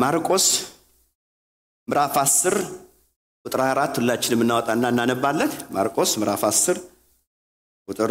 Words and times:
ማርቆስ 0.00 0.44
ምዕራፍ 1.88 2.14
10 2.18 2.60
ቁጥር 3.44 3.60
24 3.62 3.98
ሁላችንም 4.00 4.42
እናወጣና 4.44 4.84
እናነባለን። 4.92 5.52
ማርቆስ 5.76 6.10
ምዕራፍ 6.20 6.42
10 6.48 6.76
ቁጥር 7.88 8.10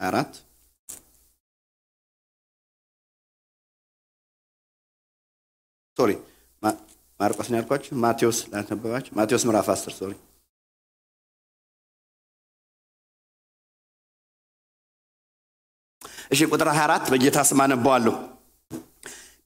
24 0.00 0.40
ሶሪ 5.96 6.10
ማርቆስ 7.20 7.48
ነው 7.50 7.58
ያልኳችሁ፣ 7.58 7.92
ማቴዎስ 8.04 8.38
ላነበባችሁ። 8.52 9.12
ማቴዎስ 9.18 9.44
ምዕራፍ 9.48 9.66
10 9.74 9.92
ሶሪ 9.98 10.12
እሺ 16.30 16.40
ቁጥር 16.52 16.68
24 16.72 17.10
በጌታ 17.12 17.38
ስም 17.48 17.60
አነበዋለሁ። 17.64 18.14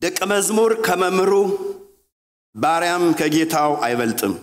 ደቀ 0.03 0.19
መዝሙር 0.31 0.73
ከመምህሩ 0.87 1.33
ባሪያም 2.55 3.05
ከጌታው 3.19 3.73
አይበልጥም። 3.87 4.35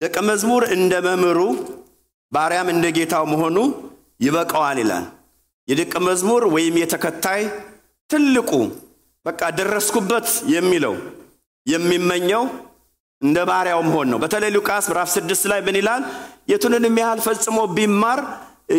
ደቀ 0.00 0.16
መዝሙር 0.28 0.62
እንደ 0.76 0.94
መምህሩ 1.06 1.40
ባሪያም 2.32 2.68
እንደ 2.72 2.86
ጌታው 2.96 3.24
መሆኑ 3.32 3.56
ይበቃዋል 4.20 4.78
ይላል። 4.82 5.04
የደቀ 5.68 5.94
መዝሙር 6.08 6.42
ወይም 6.54 6.74
የተከታይ 6.82 7.42
ትልቁ 8.10 8.50
በቃ 9.26 9.42
ደረስኩበት 9.58 10.26
የሚለው 10.54 10.94
የሚመኘው 11.66 12.42
እንደ 13.22 13.38
ባሪያው 13.48 13.80
መሆን 13.88 14.08
ነው። 14.12 14.18
በተለይ 14.24 14.50
ሉቃስ 14.56 14.86
ምዕራፍ 14.90 15.08
ስድስት 15.14 15.44
ላይ 15.50 15.60
ምን 15.66 15.76
ይላል? 15.80 16.02
የቱንንም 16.48 16.96
ያህል 17.02 17.20
ፈጽሞ 17.26 17.58
ቢማር 17.76 18.20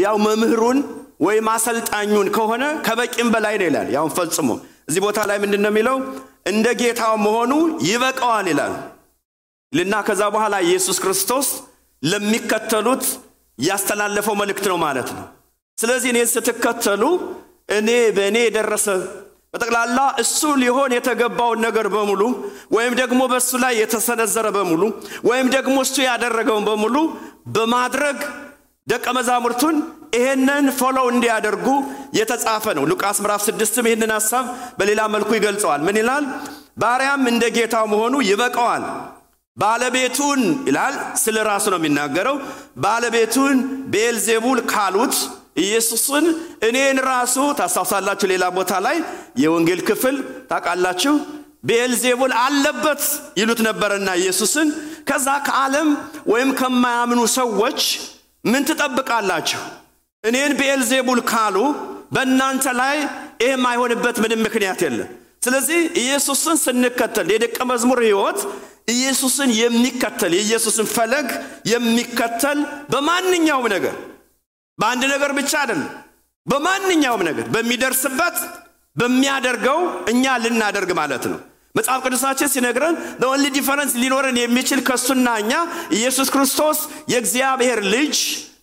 ያው 0.04 0.16
መምህሩን 0.26 0.78
ወይም 1.20 1.48
አሰልጣኙን 1.54 2.28
ከሆነ 2.36 2.64
ከበቂም 2.86 3.30
በላይ 3.34 3.56
ነው 3.60 3.68
ይላል። 3.70 3.88
ያውን 3.96 4.12
ፈጽሞ 4.18 4.50
እዚህ 4.88 5.02
ቦታ 5.06 5.20
ላይ 5.30 5.38
ምንድን 5.44 5.62
ነው 5.66 5.72
የሚለው? 5.74 5.98
እንደ 6.52 6.68
ጌታው 6.82 7.14
መሆኑ 7.26 7.52
ይበቃዋል 7.88 8.48
ይላል 8.52 8.74
ልና 9.74 9.94
ከዛ 10.08 10.22
በኋላ 10.36 10.56
ኢየሱስ 10.68 10.98
ክርስቶስ 11.04 11.48
ለሚከተሉት 12.04 13.04
ያስተላለፈው 13.58 14.36
መልእክት 14.42 14.66
ነው 14.72 14.78
ማለት 14.86 15.10
ነው። 15.16 15.26
ስለዚህ 15.78 16.10
እኔ 16.14 16.20
ስትከተሉ 16.32 17.04
እኔ 17.78 17.90
በእኔ 18.18 18.38
የደረሰ 18.44 18.86
በጠቅላላ 19.54 20.00
እሱ 20.24 20.42
ሊሆን 20.62 20.92
የተገባውን 20.96 21.60
ነገር 21.66 21.88
በሙሉ 21.94 22.22
ወይም 22.76 22.94
ደግሞ 23.02 23.22
በእሱ 23.32 23.52
ላይ 23.64 23.74
የተሰነዘረ 23.82 24.48
በሙሉ 24.58 24.82
ወይም 25.30 25.48
ደግሞ 25.56 25.76
እሱ 25.86 25.96
ያደረገውን 26.08 26.66
በሙሉ 26.70 26.96
በማድረግ 27.56 28.18
ደቀ 28.88 29.06
መዛሙርቱን 29.18 29.78
ይሄንን 30.14 30.66
follow 30.80 31.08
እንዲያደርጉ 31.14 31.68
የተጻፈ 32.18 32.66
ነው። 32.78 32.84
ሉቃስ 32.92 33.18
ምዕራፍ 33.24 33.42
ስድስትም 33.48 33.88
ይህንን 33.90 34.12
ሐሳብ 34.18 34.46
በሌላ 34.80 35.02
መልኩ 35.16 35.30
ይገልጸዋል። 35.38 35.82
ምን 35.88 35.98
ይላል? 36.02 36.26
ባሪያም 36.78 37.24
እንደ 37.32 37.44
ጌታው 37.56 37.86
መሆኑ 37.94 38.16
ይበቃዋል። 38.30 38.84
ባለቤቱን 39.58 40.40
ይላል፣ 40.68 40.94
ስለ 41.24 41.38
ራሱ 41.50 41.66
ነው 41.74 41.80
የሚናገረው። 41.82 42.36
ባለቤቱን 42.78 43.56
ቤልዜቡል 43.94 44.60
ካሉት 44.72 45.16
ኢየሱስን 45.60 46.26
እኔን 46.68 46.98
ራሱ 47.08 47.36
ታስታውሳላችሁ። 47.60 48.28
ሌላ 48.34 48.46
ቦታ 48.58 48.74
ላይ 48.86 48.98
የወንጌል 49.44 49.82
ክፍል 49.90 50.16
ታውቃላችሁ። 50.52 51.14
ቤልዜቡል 51.64 52.34
አለበት 52.42 53.02
ይሉት 53.40 53.60
ነበረና 53.68 54.10
ኢየሱስን 54.22 54.68
ከዛ 55.10 55.28
ከዓለም 55.48 55.90
ወይም 56.32 56.50
ከማያምኑ 56.60 57.20
ሰዎች 57.40 57.80
ምን 58.44 58.64
ትጠብቃላችሁ? 58.70 59.62
እኔን 60.28 60.54
ቤልዜቡል 60.60 61.22
ካሉ 61.32 61.58
በእናንተ 62.14 62.66
ላይ 62.80 62.98
ይህ 63.42 63.52
የማይሆንበት 63.52 64.18
ምንም 64.24 64.42
ምክንያት 64.46 64.80
የለም። 64.86 65.10
ስለዚህ 65.46 65.80
ኢየሱስን 66.02 66.58
ስንከተል 66.62 67.28
የደቀ 67.34 67.58
መዝሙር 67.72 68.00
ሕይወት 68.06 68.40
ኢየሱስን 68.94 69.50
የሚከተል 69.60 70.32
የኢየሱስን 70.38 70.88
ፈለግ 70.94 71.28
የሚከተል 71.72 72.60
በማንኛውም 72.94 73.68
ነገር 73.76 73.96
በአንድ 74.80 75.04
ነገር 75.14 75.32
ብቻ 75.38 75.52
አይደለም፣ 75.62 75.90
በማንኛውም 76.48 77.22
ነገር 77.30 77.46
በሚደርስበት 77.54 78.38
በሚያደርገው 78.96 79.80
እኛ 80.12 80.26
ልናደርግ 80.44 80.92
ማለት 81.00 81.24
ነው። 81.32 81.40
መጽሐፍ 81.76 82.00
ቅዱሳችን 82.06 82.52
ሲነግረን 82.54 82.96
only 83.28 83.48
difference 83.56 83.92
ሊኖረን 84.02 84.38
የሚችል 84.42 84.80
ከእሱና 84.88 85.28
እኛ 85.42 85.54
ኢየሱስ 85.98 86.30
ክርስቶስ 86.36 86.80
የእግዚአብሔር 87.12 87.80
ልጅ 87.94 88.16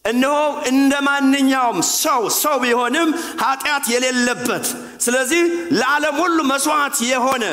እነሆ 0.05 0.39
እንደ 0.71 0.95
ማንኛውም 1.07 1.79
ሰው 1.95 2.23
ሰው 2.39 2.57
ቢሆንም 2.63 3.11
ኃጢአት 3.43 3.85
የሌለበት 3.93 4.67
ስለዚህ 5.01 5.43
ለዓለም 5.79 6.17
ሁሉ 6.23 6.39
መስዋዕት 6.51 6.99
የሆነ 7.07 7.45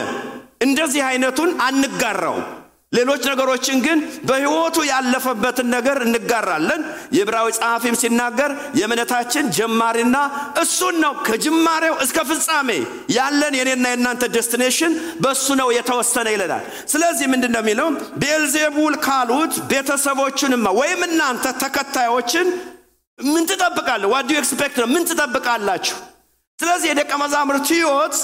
እንደዚህ 0.62 1.02
አይነቱን 1.08 1.52
አንጋራውም። 1.68 2.44
ሌሎች 2.92 3.22
ነገሮችን 3.30 3.78
ግን 3.84 4.00
በሕይወቱ 4.30 4.78
ያለፈበትን 4.88 5.68
ነገር 5.74 5.98
እንጋራለን። 6.06 6.82
የዕብራዊ 7.16 7.48
ጸሐፊም 7.58 7.96
ሲናገር 8.02 8.52
የእምነታችን 8.80 9.46
ጀማሪና 9.58 10.18
እሱን 10.64 10.96
ነው። 11.04 11.14
ከጅማሬው 11.28 11.96
እስከ 12.06 12.18
ፍጻሜ 12.30 12.70
ያለን 13.16 13.56
የኔና 13.60 13.86
የእናንተ 13.92 14.30
destination 14.36 14.94
በእሱ 15.24 15.48
ነው 15.62 15.70
የተወሰነ 15.78 16.28
ይለናል። 16.36 16.64
ስለዚህ 16.94 17.26
ምንድን 17.34 17.54
ነው 17.56 17.64
የሚለው? 17.64 17.88
ቤልዜቡል 18.22 18.96
ካሉት 19.06 19.54
ቤተሰቦቹንማ 19.72 20.66
ወይም 20.80 21.02
እናንተ 21.10 21.46
ተከታዮችን 21.64 22.48
ምን 23.20 23.44
ትጠብቃለ? 23.50 24.04
what 24.14 24.26
do 24.28 24.40
expect 24.40 24.78
ነው? 24.82 24.88
ምን 24.94 25.04
ትጠብቃላችሁ? 25.10 25.98
ስለዚህ 26.60 26.88
የደቀ 26.92 27.12
መዛሙርት 27.22 27.68
ሕይወት 27.74 28.16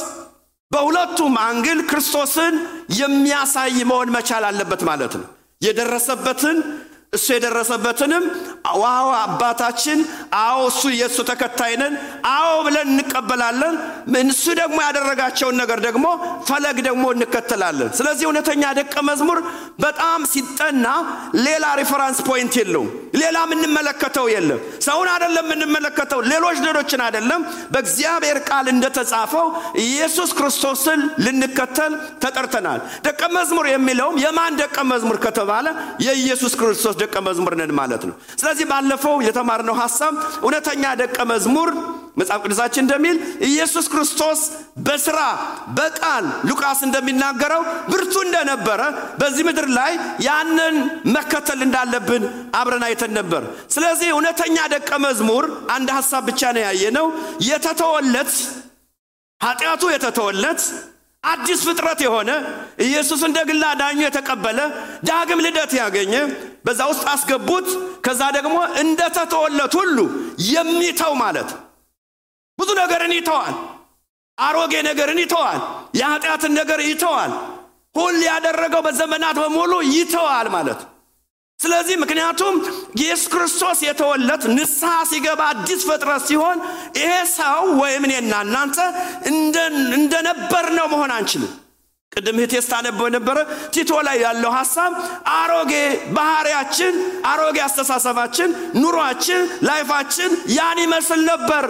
በሁለቱም 0.71 1.35
angle 1.43 1.79
ክርስቶስን 1.89 2.55
የሚያሳይ 2.97 3.77
መሆን 3.89 4.09
መቻል 4.15 4.43
አለበት 4.49 4.81
ማለት 4.89 5.13
ነው። 5.19 5.27
የደረሰበትን 5.61 6.57
እሱ 7.13 7.25
የደረሰበትንም 7.33 8.23
wow 8.77 9.07
አባታችን፣ 9.17 9.99
አዎ 10.39 10.59
እሱ 10.69 10.81
የእሱ 10.95 11.17
ተከታይ 11.29 11.73
ነን፣ 11.81 11.93
አዎ 12.31 12.51
ብለን 12.65 12.87
እንቀበላለን። 12.93 13.75
እሱ 14.27 14.45
ደግሞ 14.59 14.77
ያደረጋቸውን 14.85 15.55
ነገር 15.61 15.79
ደግሞ 15.85 16.05
ፈለግ 16.47 16.77
ደግሞ 16.87 17.03
እንከተላለን። 17.15 17.89
ስለዚህ 17.97 18.25
እውነተኛ 18.27 18.63
ደቀ 18.79 18.95
መዝሙር 19.09 19.39
በጣም 19.79 20.19
ሲጠና 20.31 20.85
ሌላ 21.45 21.65
reference 21.79 22.19
point 22.27 22.53
የለውም። 22.59 22.89
ሌላ 23.21 23.37
የምንመለከተው 23.47 24.25
የለም። 24.33 24.59
ሰውን 24.87 25.09
አይደለም 25.13 25.45
የምንመለከተው፣ 25.47 26.19
ሌሎች 26.31 26.57
ሌሎችን 26.67 27.01
አይደለም። 27.07 27.41
በእግዚአብሔር 27.73 28.39
ቃል 28.49 28.65
እንደተጻፈው 28.73 29.47
ኢየሱስ 29.85 30.29
ክርስቶስን 30.37 30.99
ልንከተል 31.25 31.93
ተጠርተናል። 32.23 32.79
ደቀ 33.07 33.21
መዝሙር 33.37 33.65
የሚለውም 33.71 34.15
የማን 34.23 34.53
ደቀ 34.61 34.77
መዝሙር 34.91 35.17
ከተባለ 35.25 35.65
የኢየሱስ 36.05 36.53
ክርስቶስ 36.59 36.95
ደቀ 37.01 37.15
መዝሙር 37.27 37.53
ነን 37.59 37.73
ማለት 37.79 38.03
ነው። 38.07 38.15
ስለዚህ 38.57 38.69
ባለፈው 38.71 39.15
የተማርነው 39.25 39.75
ሐሳብ 39.79 40.13
እውነተኛ 40.39 40.83
ደቀ 41.01 41.17
መዝሙር 41.31 41.69
መጽሐፍ 42.19 42.39
ቅዱሳችን 42.45 42.83
እንደሚል 42.83 43.17
ኢየሱስ 43.47 43.85
ክርስቶስ 43.93 44.39
በስራ 44.85 45.19
በቃል 45.77 46.25
ሉቃስ 46.49 46.79
እንደሚናገረው 46.87 47.61
ብርቱ 47.91 48.15
እንደነበረ 48.25 48.81
በዚህ 49.21 49.45
ምድር 49.49 49.67
ላይ 49.77 49.93
ያንን 50.27 50.75
መከተል 51.15 51.61
እንዳለብን 51.67 52.25
አብረን 52.61 52.85
አይተን 52.89 53.13
ነበር። 53.19 53.43
ስለዚህ 53.75 54.09
እውነተኛ 54.15 54.57
ደቀ 54.75 54.89
መዝሙር 55.05 55.45
አንድ 55.77 55.91
ሐሳብ 55.97 56.25
ብቻ 56.31 56.41
ነው 56.57 56.63
ያየነው። 56.67 57.07
የተተወለት 57.51 58.33
ኃጢአቱ 59.41 59.83
የተተወለት 59.93 60.61
አዲስ 61.23 61.59
ፍጥረት 61.67 61.99
የሆነ 62.03 62.31
ኢየሱስ 62.85 63.21
እንደ 63.27 63.39
ግል 63.47 63.63
አዳኙ 63.69 63.99
የተቀበለ 64.03 64.59
ዳግም 65.07 65.39
ልደት 65.45 65.71
ያገኘ 65.79 66.13
በዛ 66.67 66.81
ውስጥ 66.91 67.03
አስገቡት። 67.11 67.67
ከዛ 68.05 68.21
ደግሞ 68.37 68.55
እንደተተወለት 68.81 69.73
ሁሉ 69.79 69.97
የሚተው 70.49 71.13
ማለት 71.21 71.49
ብዙ 72.59 72.69
ነገርን 72.81 73.13
ይተዋል። 73.17 73.55
አሮጌ 74.37 74.73
ነገርን 74.87 75.19
ይተዋል። 75.23 75.59
የኃጢአትን 75.99 76.53
ነገር 76.59 76.79
ይተዋል። 76.87 77.31
ሁል 77.95 78.17
ያደረገው 78.27 78.81
በዘመናት 78.85 79.37
በሙሉ 79.41 79.73
ይተዋል 79.91 80.47
ማለት 80.55 80.79
ስለዚህ 81.59 81.95
ምክንያቱም 82.01 82.55
ኢየሱስ 82.97 83.27
ክርስቶስ 83.33 83.79
የተወለት 83.85 84.43
ንስሐ 84.55 84.91
ሲገባ 85.11 85.41
አዲስ 85.53 85.81
ፍጥረት 85.87 86.23
ሲሆን 86.27 86.57
ይሄ 86.99 87.13
ሰው 87.33 87.63
ወይም 87.79 88.03
እኔና 88.07 88.33
እናንተ 88.45 88.77
እንደነበር 89.97 90.65
ነው 90.77 90.85
መሆን 90.93 91.13
አንችልም። 91.15 91.53
ቅድም 92.17 92.37
እህቴ 92.39 92.53
ስታነበው 92.65 93.07
ነበረ 93.15 93.37
ቲቶ 93.73 93.91
ላይ 94.07 94.17
ያለው 94.23 94.51
ሐሳብ 94.57 94.91
አሮጌ 95.35 95.73
ባህሪያችን፣ 96.17 96.93
አሮጌ 97.31 97.57
አስተሳሰባችን፣ 97.65 98.49
ኑሯችን፣ 98.81 99.41
ላይፋችን 99.67 100.31
ያን 100.57 100.79
ይመስል 100.83 101.21
ነበር፣ 101.31 101.65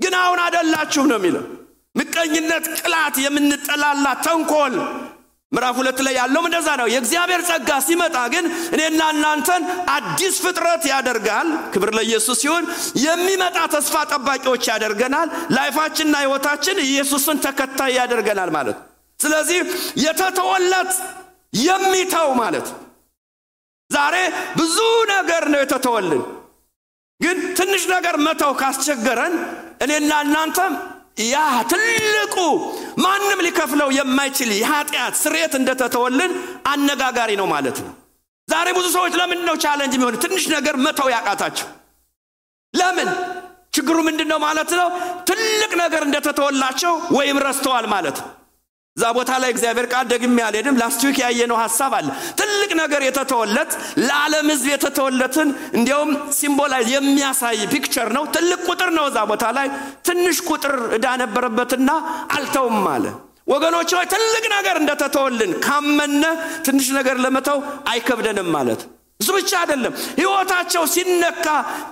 ግን 0.00 0.14
አሁን 0.20 0.40
አደላችሁ 0.44 1.02
ነው 1.10 1.18
የሚለው። 1.20 1.44
ምቀኝነት፣ 1.94 2.66
ቅላት፣ 2.78 3.16
የምንጠላላ 3.24 4.06
ተንኮል 4.26 4.76
ምዕራፍ 5.52 5.74
ሁለት 5.80 5.98
ላይ 6.04 6.14
ያለውም 6.18 6.46
እንደዛ 6.48 6.68
ነው። 6.80 6.86
የእግዚአብሔር 6.90 7.40
ጸጋ 7.48 7.70
ሲመጣ 7.86 8.16
ግን 8.34 8.44
እኔና 8.74 9.00
እናንተን 9.14 9.62
አዲስ 9.94 10.36
ፍጥረት 10.44 10.84
ያደርጋል። 10.90 11.48
ክብር 11.74 11.90
ለኢየሱስ 11.98 12.38
ሲሆን 12.42 12.64
የሚመጣ 13.02 13.58
ተስፋ 13.74 14.04
ጠባቂዎች 14.12 14.64
ያደርገናል። 14.72 15.28
ላይፋችንና 15.56 16.14
ሕይወታችን 16.22 16.78
ኢየሱስን 16.86 17.42
ተከታይ 17.46 17.92
ያደርገናል 17.98 18.52
ማለት 18.56 18.78
ስለዚህ 19.22 19.58
የተተወለት 20.04 20.92
የሚተው 21.62 22.28
ማለት 22.40 22.68
ዛሬ 23.90 24.16
ብዙ 24.58 24.76
ነገር 25.12 25.44
ነው 25.52 25.60
የተተወልን። 25.62 26.22
ግን 27.20 27.38
ትንሽ 27.58 27.82
ነገር 27.94 28.14
መተው 28.26 28.52
ካስቸገረን 28.60 29.34
እኔና 29.84 30.12
እናንተም 30.24 30.72
ያ 31.26 31.38
ትልቁ 31.72 32.36
ማንም 33.04 33.40
ሊከፍለው 33.46 33.88
የማይችል 33.96 34.50
የኃጢአት 34.56 35.14
ስርየት 35.22 35.54
እንደተተወልን 35.60 36.32
አነጋጋሪ 36.72 37.30
ነው 37.40 37.46
ማለት 37.54 37.78
ነው። 37.84 37.92
ዛሬ 38.48 38.68
ብዙ 38.78 38.86
ሰዎች 38.96 39.14
ለምንድን 39.20 39.46
ነው 39.50 39.56
challenge 39.64 39.92
የሚሆን 39.96 40.16
ትንሽ 40.24 40.44
ነገር 40.54 40.74
መተው 40.86 41.08
ያቃታቸው? 41.14 41.68
ለምን? 42.74 43.08
ችግሩ 43.74 43.96
ምንድን 44.08 44.28
ነው 44.32 44.38
ማለት 44.40 44.70
ነው? 44.78 44.88
ትልቅ 45.28 45.72
ነገር 45.82 46.02
እንደተተወላቸው 46.08 46.94
ወይም 47.16 47.38
ረስተዋል 47.46 47.86
ማለት 47.94 48.16
ነው። 48.22 48.30
እዛ 48.96 49.04
ቦታ 49.16 49.30
ላይ 49.42 49.50
እግዚአብሔር 49.52 49.86
ቃል 49.92 50.06
ደግሜ 50.10 50.38
አልሄድም። 50.46 50.78
last 50.80 51.02
week 51.06 51.18
ያየነው 51.22 51.58
ሀሳብ 51.60 51.92
አለ። 51.98 52.08
ትልቅ 52.40 52.70
ነገር 52.80 53.02
የተተወለት 53.06 53.70
ለዓለም 54.02 54.48
ሕዝብ 54.52 54.66
የተተወለትን 54.72 55.48
እንዲያውም 55.78 56.10
symbolize 56.38 56.88
የሚያሳይ 56.94 57.60
picture 57.72 58.08
ነው። 58.16 58.24
ትልቅ 58.34 58.60
ቁጥር 58.68 58.90
ነው። 58.98 59.04
እዛ 59.10 59.18
ቦታ 59.30 59.44
ላይ 59.58 59.68
ትንሽ 60.08 60.38
ቁጥር 60.50 60.74
ዕዳ 60.96 61.06
ነበረበትና 61.22 61.90
አልተውም 62.36 62.84
አለ። 62.92 63.06
ወገኖች 63.52 63.90
ሆይ 63.96 64.06
ትልቅ 64.12 64.44
ነገር 64.54 64.76
እንደተተወልን 64.80 65.52
ካመነ 65.64 66.24
ትንሽ 66.66 66.88
ነገር 66.98 67.16
ለመተው 67.24 67.58
አይከብደንም 67.92 68.50
ማለት 68.56 68.82
እሱ 69.20 69.30
ብቻ 69.36 69.50
አይደለም። 69.62 69.92
ሕይወታቸው 70.18 70.84
ሲነካ 70.94 71.46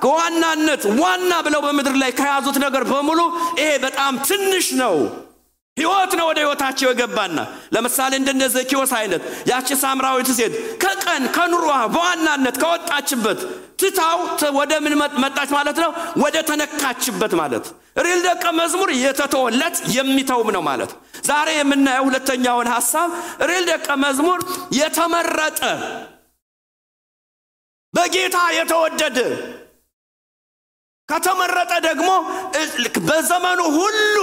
ከዋናነት 0.05 0.85
ዋና 1.01 1.33
ብለው 1.47 1.61
በምድር 1.67 1.97
ላይ 2.03 2.13
ከያዙት 2.21 2.59
ነገር 2.65 2.85
በሙሉ 2.91 3.21
ይሄ 3.61 3.73
በጣም 3.85 4.15
ትንሽ 4.29 4.69
ነው 4.81 4.95
ህይወት 5.81 6.13
ነው 6.19 6.27
ወደ 6.31 6.39
ህይወታቸው 6.45 6.89
የገባና 6.91 7.39
ለምሳሌ 7.75 8.13
እንደነ 8.21 8.43
ዘኪዎስ 8.55 8.93
አይነት 8.99 9.23
ያቺ 9.51 9.69
ሳምራዊት 9.83 10.31
ሴት 10.39 10.55
ከቀን 10.83 11.25
ከኑሯ 11.37 11.67
በዋናነት 11.95 12.57
ከወጣችበት 12.63 13.41
ትታው 13.81 14.19
ወደ 14.59 14.73
ምን 14.85 14.95
መጣች 15.23 15.51
ማለት 15.57 15.79
ነው? 15.85 15.91
ወደ 16.23 16.37
ተነካችበት 16.49 17.33
ማለት 17.41 17.65
ሪል 18.05 18.21
ደቀ 18.27 18.45
መዝሙር 18.59 18.91
የተተወለት 19.03 19.77
የሚተውም 19.95 20.49
ነው 20.57 20.63
ማለት። 20.69 20.91
ዛሬ 21.29 21.49
የምናየው 21.57 22.05
ሁለተኛውን 22.09 22.69
ሀሳብ 22.75 23.09
ሪል 23.51 23.65
ደቀ 23.71 23.89
መዝሙር 24.05 24.41
የተመረጠ 24.81 25.61
በጌታ 27.95 28.39
የተወደደ 28.59 29.19
ከተመረጠ 31.09 31.73
ደግሞ 31.87 32.11
በዘመኑ 33.09 33.61
ሁሉ 33.79 34.17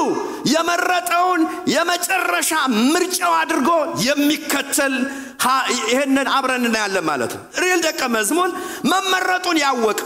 የመረጠውን 0.47 1.41
የመጨረሻ 1.73 2.51
ምርጫው 2.87 3.33
አድርጎ 3.39 3.69
የሚከተል 4.05 4.95
ይህንን 5.87 6.27
አብረን 6.35 6.65
እናያለን 6.69 7.05
ማለት 7.09 7.31
ነው። 7.37 7.43
ሪል 7.63 7.81
ደቀ 7.85 8.01
መዝሙር 8.15 8.49
መመረጡን 8.91 9.59
ያወቅ 9.63 9.99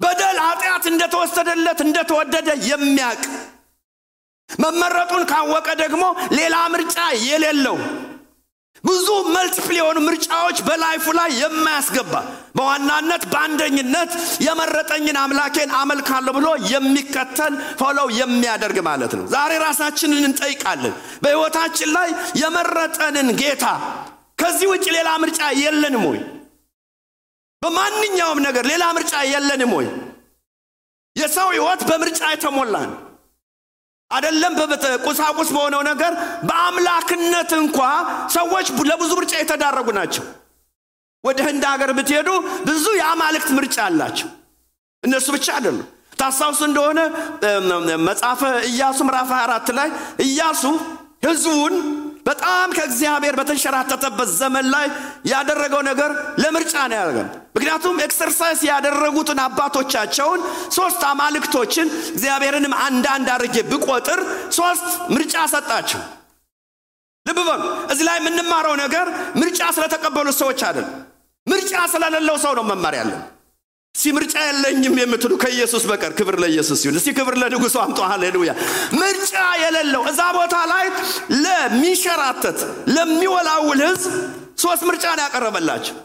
በደል 0.00 0.38
ኃጢአት 0.44 0.84
እንደተወሰደለት 0.92 1.80
እንደተወደደ 1.86 2.48
የሚያቅ 2.70 3.22
መመረጡን 4.50 5.22
ካወቀ 5.30 5.68
ደግሞ 5.82 6.04
ሌላ 6.38 6.56
ምርጫ 6.72 6.96
የሌለው 7.26 7.76
ብዙ 8.84 9.06
መልቲፕል 9.34 9.76
የሆኑ 9.78 9.98
ምርጫዎች 10.06 10.58
በላይፉ 10.66 11.04
ላይ 11.18 11.30
የማያስገባ 11.40 12.14
በዋናነት 12.56 13.22
በአንደኝነት 13.32 14.10
የመረጠኝን 14.46 15.18
አምላኬን 15.20 15.70
አመልካለሁ 15.80 16.32
ብሎ 16.38 16.48
የሚከተል 16.72 17.54
ፎሎው 17.80 18.08
የሚያደርግ 18.18 18.78
ማለት 18.88 19.12
ነው። 19.18 19.24
ዛሬ 19.34 19.52
ራሳችንን 19.64 20.26
እንጠይቃለን። 20.30 20.94
በሕይወታችን 21.22 21.90
ላይ 21.96 22.08
የመረጠንን 22.42 23.30
ጌታ 23.42 23.66
ከዚህ 24.38 24.68
ውጭ 24.72 24.86
ሌላ 24.96 25.10
ምርጫ 25.22 25.40
የለንም 25.62 26.04
ወይ? 26.08 26.20
በማንኛውም 27.62 28.40
ነገር 28.46 28.64
ሌላ 28.70 28.84
ምርጫ 28.96 29.14
የለንም 29.32 29.72
ወይ? 29.76 29.86
የሰው 31.16 31.48
ሕይወት 31.54 31.80
በምርጫ 31.88 32.20
የተሞላ 32.32 32.76
ነው። 32.86 32.98
አይደለም 34.12 34.52
ቁሳቁስ 35.06 35.48
በሆነው 35.54 35.82
ነገር 35.90 36.12
በአምላክነት 36.48 37.50
እንኳ 37.58 37.78
ሰዎች 38.34 38.66
ለብዙ 38.90 39.10
ምርጫ 39.18 39.32
የተዳረጉ 39.40 39.88
ናቸው። 39.98 40.24
ወደ 41.24 41.38
ህንድ 41.48 41.64
ሀገር 41.72 41.90
ብትሄዱ 41.98 42.28
ብዙ 42.68 42.84
የአማልክት 42.98 43.50
ምርጫ 43.58 43.76
አላቸው። 43.88 44.28
እነሱ 45.02 45.26
ብቻ 45.36 45.46
አይደሉም። 45.56 45.86
ታስታውሱ 46.20 46.60
እንደሆነ 46.68 47.00
መጽሐፈ 48.08 48.40
ኢያሱ 48.70 48.98
ምዕራፍ 49.06 49.30
24 49.34 49.70
ላይ 49.78 49.88
ኢያሱ 50.26 50.62
ህዝቡን 51.26 51.74
በጣም 52.26 52.68
ከእግዚአብሔር 52.76 53.34
በተንሸራተተበት 53.38 54.28
ዘመን 54.40 54.66
ላይ 54.74 54.86
ያደረገው 55.30 55.80
ነገር 55.88 56.10
ለምርጫ 56.42 56.74
ነው 56.84 56.96
ያደረገው። 56.98 57.26
ምክንያቱም 57.56 57.96
exercise 58.04 58.60
ያደረጉትን 58.68 59.40
አባቶቻቸውን 59.46 60.40
ሶስት 60.76 61.02
አማልክቶችን 61.10 61.86
እግዚአብሔርንም 62.12 62.74
አንዳንድ 62.86 63.28
አድርጌ 63.34 63.56
ብቆጥር 63.72 64.20
ሶስት 64.58 64.86
ምርጫ 65.14 65.34
ሰጣቸው። 65.54 66.02
ልብ 67.26 67.38
በሉ፣ 67.48 67.62
እዚህ 67.92 68.04
ላይ 68.06 68.16
የምንማረው 68.20 68.74
ነገር 68.84 69.06
ምርጫ 69.40 69.60
ስለተቀበሉት 69.76 70.36
ሰዎች 70.40 70.60
አይደለም፣ 70.68 70.94
ምርጫ 71.46 71.74
ስለሌለው 71.92 72.36
ሰው 72.42 72.52
ነው 72.58 72.64
መማር 72.70 72.94
ያለን። 72.98 73.22
እስቲ 73.94 74.10
ምርጫ 74.16 74.34
የለኝም 74.44 74.94
የምትሉ 75.00 75.32
ከኢየሱስ 75.40 75.82
በቀር 75.88 76.12
ክብር 76.18 76.36
ለኢየሱስ 76.42 76.80
ይሁን። 76.84 76.96
እስቲ 76.98 77.08
ክብር 77.16 77.34
ለንጉሱ 77.40 77.76
አምጦ 77.82 77.98
ሃሌሉያ። 78.10 78.52
ምርጫ 79.00 79.32
የሌለው 79.62 80.02
እዛ 80.10 80.20
ቦታ 80.36 80.54
ላይ 80.70 80.84
ለሚንሸራተት 82.12 82.58
ለሚወላውል 82.94 83.80
ህዝብ 83.86 84.12
ሶስት 84.62 84.82
ምርጫ 84.88 85.04
ነው 85.16 85.24
ያቀረበላቸው። 85.26 85.96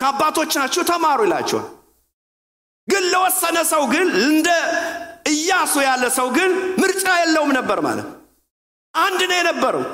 ከአባቶቻችሁ 0.00 0.82
ተማሩ 0.90 1.18
ይላቸዋል። 1.26 1.66
ግን 2.88 3.02
ለወሰነ 3.12 3.58
ሰው 3.72 3.82
ግን 3.92 4.06
እንደ 4.22 4.48
ኢያሱ 5.32 5.74
ያለ 5.86 6.04
ሰው 6.18 6.28
ግን 6.36 6.50
ምርጫ 6.82 7.04
የለውም 7.20 7.52
ነበር 7.58 7.78
ማለት 7.86 8.08
አንድ 8.94 9.20
ነው 9.30 9.36
የነበረው። 9.38 9.84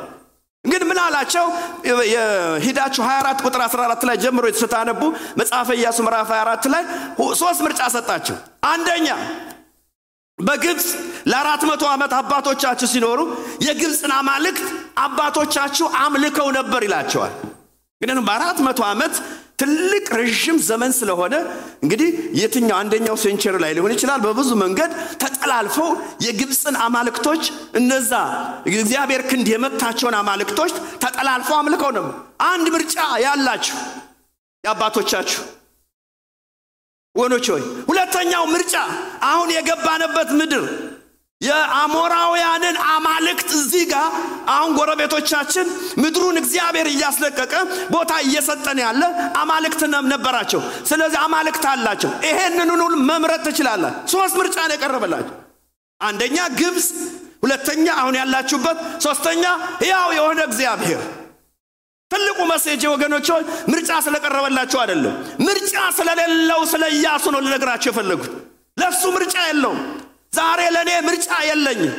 ግን 0.65 0.83
ምን 0.89 0.99
አላቸው? 1.03 1.45
ሂዳችሁ 2.65 3.03
24 3.05 3.45
ቁጥር 3.47 3.61
14 3.67 4.03
ላይ 4.09 4.17
ጀምሮ 4.25 4.45
ስታነቡ 4.61 5.03
መጽሐፈ 5.41 5.69
ኢያሱ 5.79 5.99
ምዕራፍ 6.07 6.29
24 6.33 6.67
ላይ 6.75 6.83
ሶስት 7.41 7.61
ምርጫ 7.67 7.81
ሰጣቸው። 7.95 8.37
አንደኛ 8.69 9.09
በግብፅ 10.41 10.87
ለአራት 11.31 11.63
መቶ 11.71 11.83
ዓመት 11.93 12.13
አባቶቻችሁ 12.19 12.89
ሲኖሩ 12.93 13.21
የግብፅን 13.67 14.13
አማልክት 14.19 14.67
አባቶቻችሁ 15.05 15.87
አምልከው 16.03 16.49
ነበር 16.59 16.83
ይላቸዋል። 16.87 17.35
ግን 18.01 18.19
በአራት 18.27 18.59
መቶ 18.67 18.81
ዓመት 18.91 19.15
ትልቅ 19.61 20.05
ረዥም 20.19 20.59
ዘመን 20.69 20.93
ስለሆነ 20.99 21.35
እንግዲህ 21.85 22.09
የትኛው 22.39 22.77
አንደኛው 22.79 23.17
century 23.25 23.57
ላይ 23.65 23.73
ሊሆን 23.77 23.93
ይችላል። 23.95 24.21
በብዙ 24.25 24.51
መንገድ 24.63 24.91
ተጠላልፈው 25.23 25.89
የግብፅን 26.27 26.77
አማልክቶች 26.85 27.43
እነዛ 27.81 28.13
እግዚአብሔር 28.73 29.23
ክንድ 29.31 29.49
የመታቸውን 29.53 30.17
አማልክቶች 30.21 30.73
ተጠላልፈው 31.05 31.57
አምልከው 31.59 31.93
ነበር። 31.99 32.15
አንድ 32.49 32.67
ምርጫ 32.77 32.97
ያላችሁ 33.25 33.79
የአባቶቻችሁ 34.65 35.43
ወገኖች 37.15 37.47
ሆይ፣ 37.53 37.63
ሁለተኛው 38.01 38.45
ምርጫ 38.53 38.75
አሁን 39.29 39.49
የገባንበት 39.55 40.29
ምድር 40.39 40.63
የአሞራውያንን 41.41 42.77
አማልክት 42.93 43.51
እዚህ 43.59 43.83
ጋር 43.91 44.07
አሁን 44.55 44.71
ጎረቤቶቻችን 44.79 45.67
ምድሩን 46.03 46.37
እግዚአብሔር 46.43 46.89
እያስለቀቀ 46.91 47.53
ቦታ 47.95 48.13
እየሰጠን 48.27 48.79
ያለ 48.85 49.03
አማልክት 49.43 49.83
ነበራቸው። 50.13 50.61
ስለዚህ 50.91 51.19
አማልክት 51.25 51.65
አላቸው። 51.73 52.13
ይሄንን 52.29 52.73
ሁሉ 52.77 52.97
መምረጥ 53.11 53.41
ትችላላችሁ። 53.49 54.03
ሶስት 54.15 54.37
ምርጫ 54.41 54.57
ነው 54.65 54.77
የቀረበላቸው። 54.77 55.35
አንደኛ 56.01 56.39
ግብፅ፣ 56.61 56.89
ሁለተኛ 57.45 57.87
አሁን 58.01 58.15
ያላችሁበት፣ 58.21 58.79
ሶስተኛ 59.05 59.45
ሕያው 59.83 60.11
የሆነ 60.19 60.41
እግዚአብሔር። 60.49 61.03
ትልቁ 62.11 62.39
መሴጅ 62.51 62.83
ወገኖች 62.93 63.27
ሆይ 63.33 63.43
ምርጫ 63.73 63.91
ስለቀረበላቸው 64.05 64.79
አይደለም፣ 64.83 65.15
ምርጫ 65.47 65.75
ስለሌለው 65.99 66.61
ስለ 66.71 66.85
ኢያሱ 66.97 67.25
ነው 67.35 67.41
ልነግራቸው 67.45 67.91
የፈለጉት። 67.93 68.33
ለእሱ 68.77 69.03
ምርጫ 69.17 69.35
የለውም። 69.49 69.81
ዛሬ 70.37 70.61
ለእኔ 70.75 70.91
ምርጫ 71.09 71.29
የለኝም። 71.49 71.93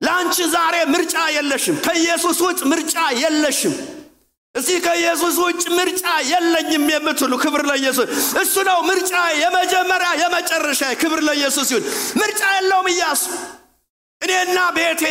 ለአንቺ 0.00 0.36
ዛሬ 0.54 0.76
ምርጫ 0.92 1.16
የለሽም። 1.36 1.76
ከኢየሱስ 1.86 2.38
ውጭ 2.46 2.60
ምርጫ 2.72 2.94
የለሽም። 3.22 3.74
እዚህ 4.54 4.76
ከኢየሱስ 4.84 5.36
ውጭ 5.44 5.62
ምርጫ 5.78 6.02
የለኝም 6.30 6.84
የምትሉ 6.92 7.32
ክብር 7.42 7.62
ለኢየሱስ። 7.68 8.08
እሱ 8.42 8.54
ነው 8.68 8.78
ምርጫ፣ 8.88 9.12
የመጀመሪያ 9.42 10.10
የመጨረሻ። 10.22 10.82
ክብር 11.02 11.20
ለኢየሱስ 11.26 11.68
ይሁን። 11.72 11.84
ምርጫ 12.20 12.42
የለውም 12.56 12.88
ኢያሱ። 12.94 13.24
እኔና 14.22 14.58
ቤቴ 14.76 15.02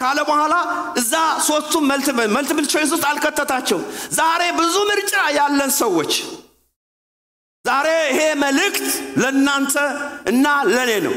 ካለ 0.00 0.18
በኋላ 0.28 0.54
እዛ 0.96 1.12
ሶስቱም 1.46 1.84
መልቲፕል 2.32 2.64
ቾይስ 2.72 2.90
ውስጥ 2.94 3.04
አልከተታቸው። 3.10 3.78
ዛሬ 4.12 4.42
ብዙ 4.58 4.74
ምርጫ 4.90 5.12
ያለን 5.36 5.70
ሰዎች 5.78 6.12
ዛሬ 7.64 7.86
ይሄ 8.08 8.20
መልእክት 8.42 8.86
ለእናንተ 9.16 9.74
እና 10.26 10.44
ለእኔ 10.70 10.92
ነው። 11.06 11.14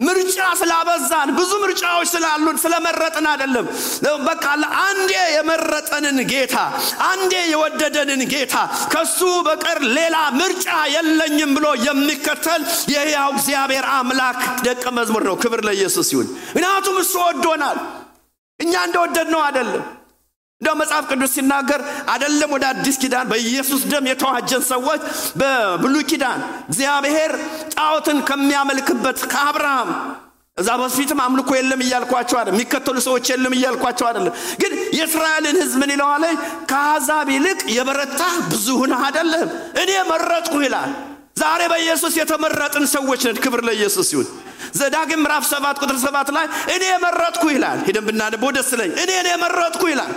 ምርጫ 0.00 0.36
ስላበዛን 0.58 1.28
ብዙ 1.38 1.52
ምርጫዎች 1.62 2.08
ስላሉን 2.12 2.58
ስለመረጥን 2.62 3.26
አይደለም። 3.30 3.66
በቃ 4.26 4.44
አንዴ 4.82 5.12
የመረጠንን 5.34 6.18
ጌታ 6.32 6.56
አንዴ 7.08 7.32
የወደደንን 7.52 8.22
ጌታ 8.32 8.54
ከሱ 8.92 9.18
በቀር 9.48 9.80
ሌላ 9.96 10.16
ምርጫ 10.38 10.66
የለኝም 10.94 11.52
ብሎ 11.56 11.66
የሚከተል 11.86 12.62
የሕያው 12.92 13.30
እግዚአብሔር 13.34 13.86
አምላክ 13.96 14.38
ደቀ 14.66 14.84
መዝሙር 14.98 15.24
ነው። 15.30 15.36
ክብር 15.42 15.62
ለኢየሱስ 15.68 16.10
ይሁን። 16.14 16.28
ምክንያቱም 16.48 16.98
እሱ 17.02 17.14
ወዶናል። 17.24 17.80
እኛ 18.60 18.74
እንደወደድ 18.86 19.28
ነው 19.34 19.42
አይደለም። 19.46 19.84
እንደው 20.60 20.74
መጽሐፍ 20.78 21.04
ቅዱስ 21.10 21.32
ሲናገር 21.36 21.80
አይደለም 22.12 22.50
ወደ 22.54 22.64
አዲስ 22.72 22.96
ኪዳን 23.02 23.26
በኢየሱስ 23.30 23.82
ደም 23.90 24.06
የተዋጀን 24.10 24.62
ሰዎች 24.70 25.02
በብሉይ 25.40 26.04
ኪዳን 26.10 26.40
እግዚአብሔር 26.68 27.32
ጣዖትን 27.74 28.18
ከሚያመልክበት 28.28 29.18
ከአብርሃም 29.32 29.90
እዛ 30.56 30.68
በፊትም 30.80 31.20
አምልኮ 31.24 31.50
የለም 31.56 31.80
እያልኳቸው 31.84 32.36
አይደለም። 32.38 32.56
የሚከተሉ 32.56 32.96
ሰዎች 33.06 33.26
የለም 33.32 33.52
እያልኳቸው 33.56 34.06
አይደለም። 34.08 34.32
ግን 34.62 34.72
የእስራኤልን 34.96 35.56
ሕዝብ 35.60 35.76
ምን 35.82 35.90
ይለዋል? 35.94 36.24
ከአሕዛብ 36.70 37.28
ይልቅ 37.34 37.60
የበረታ 37.76 38.20
ብዙ 38.50 38.66
ሁነህ 38.80 39.02
አይደለም 39.08 39.46
እኔ 39.82 39.90
መረጥኩ 40.10 40.54
ይላል። 40.66 40.90
ዛሬ 41.40 41.60
በኢየሱስ 41.72 42.14
የተመረጥን 42.20 42.86
ሰዎች 42.94 43.20
ነን። 43.28 43.38
ክብር 43.44 43.62
ለኢየሱስ 43.68 44.10
ይሁን። 44.14 44.28
ዘዳግም 44.74 45.22
ምዕራፍ 45.24 45.44
ሰባት 45.52 45.76
ቁጥር 45.82 45.98
ሰባት 46.04 46.30
ላይ 46.36 46.46
እኔ 46.74 46.82
የመረጥኩ 46.90 47.44
ይላል። 47.54 47.78
ሄደን 47.86 48.04
ብናነበው 48.08 48.50
ደስ 48.56 48.72
ለኝ 48.80 48.90
እኔ 49.04 49.30
የመረጥኩ 49.30 49.84
ይላል። 49.92 50.12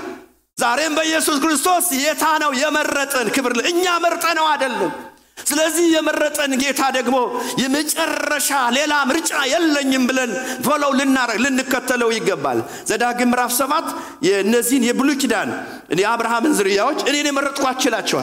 ዛሬም 0.58 0.94
በኢየሱስ 0.98 1.38
ክርስቶስ 1.44 1.86
ጌታ 1.98 2.26
ነው 2.44 2.52
የመረጠን። 2.62 3.28
ክብር 3.36 3.54
እኛ 3.72 3.86
መርጠ 4.04 4.26
ነው 4.40 4.46
አይደለም። 4.52 4.92
ስለዚህ 5.42 5.86
የመረጠን 5.94 6.52
ጌታ 6.62 6.82
ደግሞ 6.98 7.18
የመጨረሻ 7.62 8.50
ሌላ 8.76 8.94
ምርጫ 9.10 9.32
የለኝም 9.52 10.04
ብለን 10.10 10.32
ፎሎው 10.66 10.92
ልናረግ 11.00 11.38
ልንከተለው 11.46 12.10
ይገባል። 12.16 12.60
ዘዳግም 12.90 13.30
ምዕራፍ 13.32 13.52
ሰባት 13.60 13.88
የእነዚህን 14.28 14.86
የብሉይ 14.90 15.18
ኪዳን 15.24 15.50
የአብርሃምን 16.02 16.54
ዝርያዎች 16.60 17.00
እኔን 17.10 17.30
የመረጥኳቸው 17.30 18.22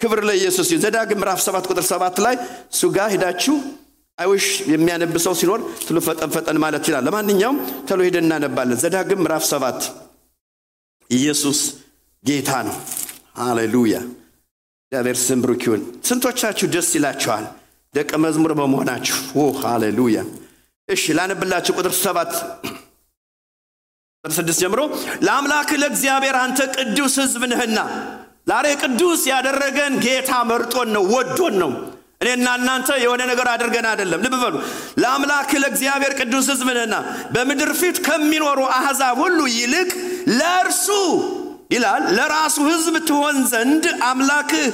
ክብር 0.00 0.20
ለኢየሱስ 0.28 0.68
ይሁን። 0.70 0.84
ዘዳግም 0.84 1.20
ምዕራፍ 1.22 1.40
ሰባት 1.46 1.66
ቁጥር 1.70 1.84
ሰባት 1.90 2.16
ላይ 2.24 2.36
እሱ 2.72 2.82
ጋር 2.96 3.10
ሄዳችሁ 3.14 3.56
አይውሽ 4.18 4.46
የሚያነብሰው 4.72 5.34
ሲኖር 5.40 5.60
ትሎ 5.84 5.98
ፈጠን 6.06 6.30
ፈጠን 6.34 6.58
ማለት 6.62 6.82
ይችላል። 6.82 7.04
ለማንኛውም 7.08 7.58
ተሎ 7.88 8.00
ሄደን 8.06 8.26
እናነባለን። 8.26 8.80
ዘዳግም 8.82 9.20
ምዕራፍ 9.24 9.44
ሰባት 9.52 9.80
ኢየሱስ 11.12 11.58
ጌታ 12.24 12.50
ነው። 12.66 12.76
ሃሌሉያ! 13.38 13.94
እግዚአብሔር 14.82 15.16
ስም 15.22 15.40
ብሩክ 15.42 15.62
ይሁን። 15.66 15.82
ስንቶቻችሁ 16.06 16.66
ደስ 16.74 16.88
ይላችኋል 16.96 17.44
ደቀ 17.94 18.10
መዝሙር 18.24 18.52
በመሆናችሁ? 18.58 19.16
ሃሌሉያ! 19.64 20.18
እሺ 20.88 21.04
ላነብላችሁ 21.18 21.72
ቁጥር 21.78 21.94
ሰባት 22.00 22.32
ቁጥር 24.24 24.32
ስድስት 24.34 24.60
ጀምሮ 24.62 24.80
ለአምላክህ 25.26 25.78
ለእግዚአብሔር 25.82 26.36
አንተ 26.40 26.58
ቅዱስ 26.76 27.14
ሕዝብ 27.22 27.42
ነህና 27.52 27.78
ዛሬ 28.48 28.66
ቅዱስ 28.82 29.22
ያደረገን 29.30 29.94
ጌታ 30.04 30.30
መርጦን 30.48 30.88
ነው፣ 30.94 31.04
ወዶን 31.12 31.54
ነው። 31.62 31.72
እኔና 32.22 32.46
እናንተ 32.58 32.88
የሆነ 33.02 33.22
ነገር 33.30 33.46
አድርገን 33.52 33.86
አይደለም። 33.90 34.20
ልብ 34.24 34.34
በሉ። 34.42 34.56
ለአምላክ 35.02 35.50
ለእግዚአብሔር 35.62 36.12
ቅዱስ 36.20 36.46
ሕዝብ 36.52 36.68
ነህና 36.72 36.96
በምድር 37.34 37.72
ፊት 37.80 37.98
ከሚኖሩ 38.06 38.60
አሕዛብ 38.76 39.18
ሁሉ 39.22 39.38
ይልቅ 39.54 39.90
ለእርሱ 40.38 40.86
ይላል 41.70 42.02
ለራሱ 42.16 42.56
ሕዝብ 42.68 42.96
ትሆን 43.08 43.36
ዘንድ 43.50 43.84
አምላክህ 44.08 44.66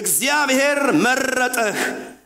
እግዚአብሔር 0.00 0.78
መረጠህ። 1.04 1.78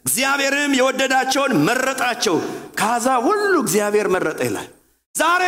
እግዚአብሔርም 0.04 0.72
የወደዳቸውን 0.76 1.52
መረጣቸው፣ 1.66 2.36
ከአሕዛብ 2.78 3.22
ሁሉ 3.26 3.52
እግዚአብሔር 3.64 4.06
መረጠ 4.14 4.40
ይላል። 4.48 4.68
ዛሬ 5.14 5.44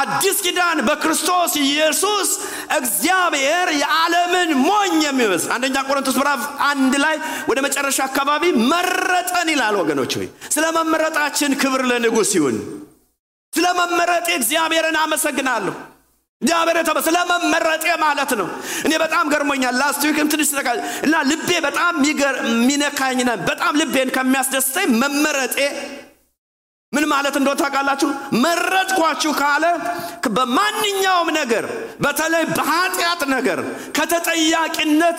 አዲስ 0.00 0.36
ኪዳን 0.44 0.78
በክርስቶስ 0.86 1.52
ኢየሱስ 1.62 2.28
እግዚአብሔር 2.76 3.68
የዓለምን 3.80 4.50
ሞኝ 4.62 4.94
የሚመስል 5.06 5.50
አንደኛ 5.56 5.76
ቆሮንቶስ 5.88 6.16
ምዕራፍ 6.20 6.40
አንድ 6.68 6.94
ላይ 7.04 7.16
ወደ 7.50 7.58
መጨረሻ 7.66 7.98
አካባቢ 8.06 8.42
መረጠን 8.72 9.48
ይላል። 9.54 9.76
ወገኖች 9.80 10.14
ሆይ 10.18 10.28
ስለ 10.54 10.64
መመረጣችን 10.78 11.56
ክብር 11.62 11.82
ለንጉሥ 11.90 12.32
ይሁን። 12.38 12.56
ስለ 13.52 13.66
መመረጤ 13.80 14.28
እግዚአብሔርን 14.38 14.98
አመሰግናለሁ። 15.02 15.74
እግዚአብሔር 16.42 16.76
የተበ 16.78 16.98
ስለ 17.06 17.18
መመረጤ 17.30 17.84
ማለት 18.02 18.30
ነው። 18.40 18.48
እኔ 18.86 18.92
በጣም 19.02 19.24
ገርሞኛል። 19.32 19.74
ላስት 19.80 20.02
ትንሽ 20.32 20.50
እና 21.04 21.14
ልቤ 21.30 21.50
በጣም 21.66 21.94
የሚነካኝ 22.10 23.20
በጣም 23.46 23.74
ልቤን 23.80 24.10
ከሚያስደስተኝ 24.16 24.88
መመረጤ 25.02 25.58
ምን 26.92 27.04
ማለት 27.12 27.34
እንደሆነ 27.38 27.58
ታውቃላችሁ? 27.60 28.08
መረጥኳችሁ 28.44 29.30
ካለ 29.38 29.64
በማንኛውም 30.36 31.28
ነገር 31.38 31.64
በተለይ 32.04 32.44
በኃጢአት 32.56 33.22
ነገር 33.34 33.58
ከተጠያቂነት 33.96 35.18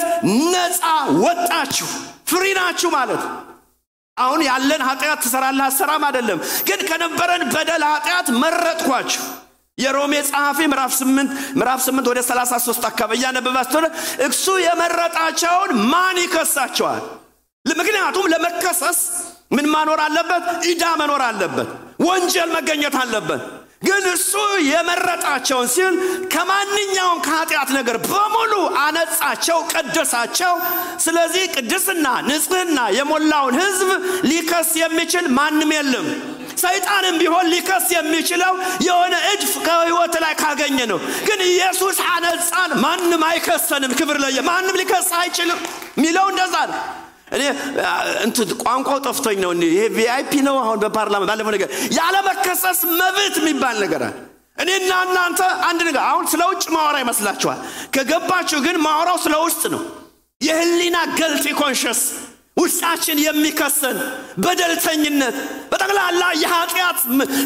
ነፃ 0.53 0.83
ወጣችሁ 1.23 1.89
ፍሪ 2.29 2.45
ናችሁ 2.59 2.89
ማለት 2.97 3.23
አሁን 4.17 4.41
ያለን 4.47 4.81
ኃጢአት 4.87 5.19
ትሰራለህ 5.23 5.65
አሰራም 5.67 6.03
አይደለም፣ 6.07 6.39
ግን 6.67 6.79
ከነበረን 6.89 7.43
በደል 7.53 7.83
ኃጢአት 7.91 8.27
መረጥኳችሁ። 8.41 9.23
የሮሜ 9.77 10.13
ጸሐፊ 10.27 10.59
ምዕራፍ 10.71 10.91
8 10.97 11.29
ምዕራፍ 11.59 11.79
8 11.85 12.09
ወደ 12.11 12.19
33 12.25 12.83
አካባቢ 12.89 13.17
እያነበባችሁ 13.19 13.79
እሱ 14.27 14.45
የመረጣቸውን 14.65 15.71
ማን 15.91 16.17
ይከሳቸዋል? 16.23 17.01
ምክንያቱም 17.65 18.25
ለመከሰስ 18.33 18.99
ምን 19.53 19.65
ማኖር 19.73 19.99
አለበት? 20.03 20.43
ዕዳ 20.69 20.83
መኖር 21.01 21.21
አለበት። 21.23 21.69
ወንጀል 22.05 22.49
መገኘት 22.55 22.95
አለበት። 23.01 23.41
ግን 23.83 24.03
እሱ 24.09 24.33
የመረጣቸውን 24.67 25.67
ሲል 25.73 25.95
ከማንኛውም 26.33 27.19
ከኃጢአት 27.25 27.69
ነገር 27.77 27.97
በሙሉ 28.05 28.53
አነጻቸው፣ 28.83 29.59
ቀደሳቸው። 29.73 30.53
ስለዚህ 31.05 31.43
ቅድስና፣ 31.55 32.05
ንጽህና 32.29 32.79
የሞላውን 32.97 33.55
ሕዝብ 33.61 33.89
ሊከስ 34.29 34.71
የሚችል 34.81 35.27
ማንም 35.37 35.71
የለም። 35.77 36.07
ሰይጣንም 36.63 37.15
ቢሆን 37.21 37.45
ሊከስ 37.53 37.87
የሚችለው 37.93 38.53
የሆነ 38.87 39.13
እድፍ 39.31 39.53
ከህይወት 39.65 40.15
ላይ 40.23 40.33
ካገኘ 40.41 40.79
ነው። 40.91 40.99
ግን 41.27 41.39
ኢየሱስ 41.49 41.97
አነጻን፣ 42.13 42.71
ማንም 42.83 43.23
አይከሰንም። 43.29 43.95
ክብር 43.99 44.19
ለየ 44.23 44.41
ማንም 44.49 44.77
ሊከስ 44.81 45.09
አይችልም 45.21 45.59
የሚለው 45.97 46.27
እንደዛ 46.33 46.55
ነው። 46.71 46.79
እኔ 47.33 47.43
እንትን 48.25 48.49
ቋንቋው 48.63 48.99
ጠፍቶኝ 49.05 49.37
ነው። 49.43 49.51
ይሄ 49.69 49.83
VIP 49.95 50.33
ነው። 50.47 50.57
አሁን 50.63 50.79
በፓርላማ 50.83 51.23
ባለፈው 51.29 51.53
ነገር 51.55 51.69
ያለመከሰስ 51.97 52.79
መብት 52.99 53.35
የሚባል 53.41 53.77
ነገር 53.83 54.03
አለ። 54.07 54.15
እኔና 54.57 54.91
እናንተ 55.05 55.39
አንድ 55.67 55.79
ነገር 55.87 56.01
አሁን 56.09 56.25
ስለ 56.31 56.41
ውጭ 56.49 56.63
ማወራ 56.73 56.97
ይመስላችኋል። 57.03 57.59
ከገባችሁ 57.95 58.59
ግን 58.65 58.75
ማወራው 58.85 59.17
ስለ 59.23 59.35
ውስጥ 59.45 59.63
ነው። 59.73 59.81
የህሊና 60.41 60.97
guilty 61.19 61.45
conscience 61.59 62.01
ውስጣችን 62.63 63.17
የሚከሰን 63.23 63.97
በደልተኝነት 64.43 65.35
በጠቅላላ 65.71 66.23
የኃጢአት 66.41 66.97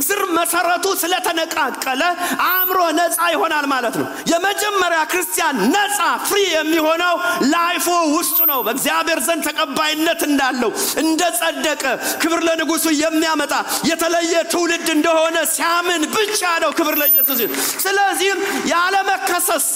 ስር 0.07 0.21
መሰረቱ 0.37 0.85
ስለተነቀለ 1.01 2.01
አእምሮ 2.47 2.79
ነፃ 2.99 3.19
ይሆናል 3.33 3.65
ማለት 3.73 3.95
ነው። 4.01 4.07
የመጀመሪያ 4.31 5.01
ክርስቲያን 5.11 5.57
ነፃ 5.75 5.99
free 6.27 6.39
የሚሆነው 6.53 7.15
life 7.53 7.76
ኡ 7.76 7.87
ውስጡ 8.15 8.39
ነው። 8.51 8.59
በእግዚአብሔር 8.67 9.21
ዘንድ 9.27 9.43
ተቀባይነት 9.49 10.21
እንዳለው 10.29 10.71
እንደ 11.03 11.21
ጸደቀ 11.39 11.83
ክብር 12.21 12.41
ለንጉሱ 12.47 12.85
የሚያመጣ 13.01 13.53
የተለየ 13.89 14.35
ትውልድ 14.53 14.87
እንደሆነ 14.97 15.37
ሲያምን 15.53 16.03
ብቻ 16.17 16.41
ነው። 16.63 16.71
ክብር 16.77 16.95
ለኢየሱስ። 17.01 17.39
ስለዚህም 17.83 18.41
ያለመከሰስ 18.73 19.67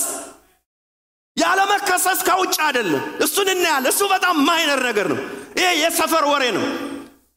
ያለመከሰስ 2.03 2.20
ከውጭ 2.27 2.55
አይደለም። 2.65 3.03
እሱን 3.24 3.48
እናያለን። 3.53 3.91
እሱ 3.93 4.01
በጣም 4.13 4.36
minor 4.47 4.79
ነገር 4.88 5.08
ነው። 5.12 5.20
ይሄ 5.58 5.67
የሰፈር 5.81 6.24
ወሬ 6.31 6.43
ነው። 6.55 6.63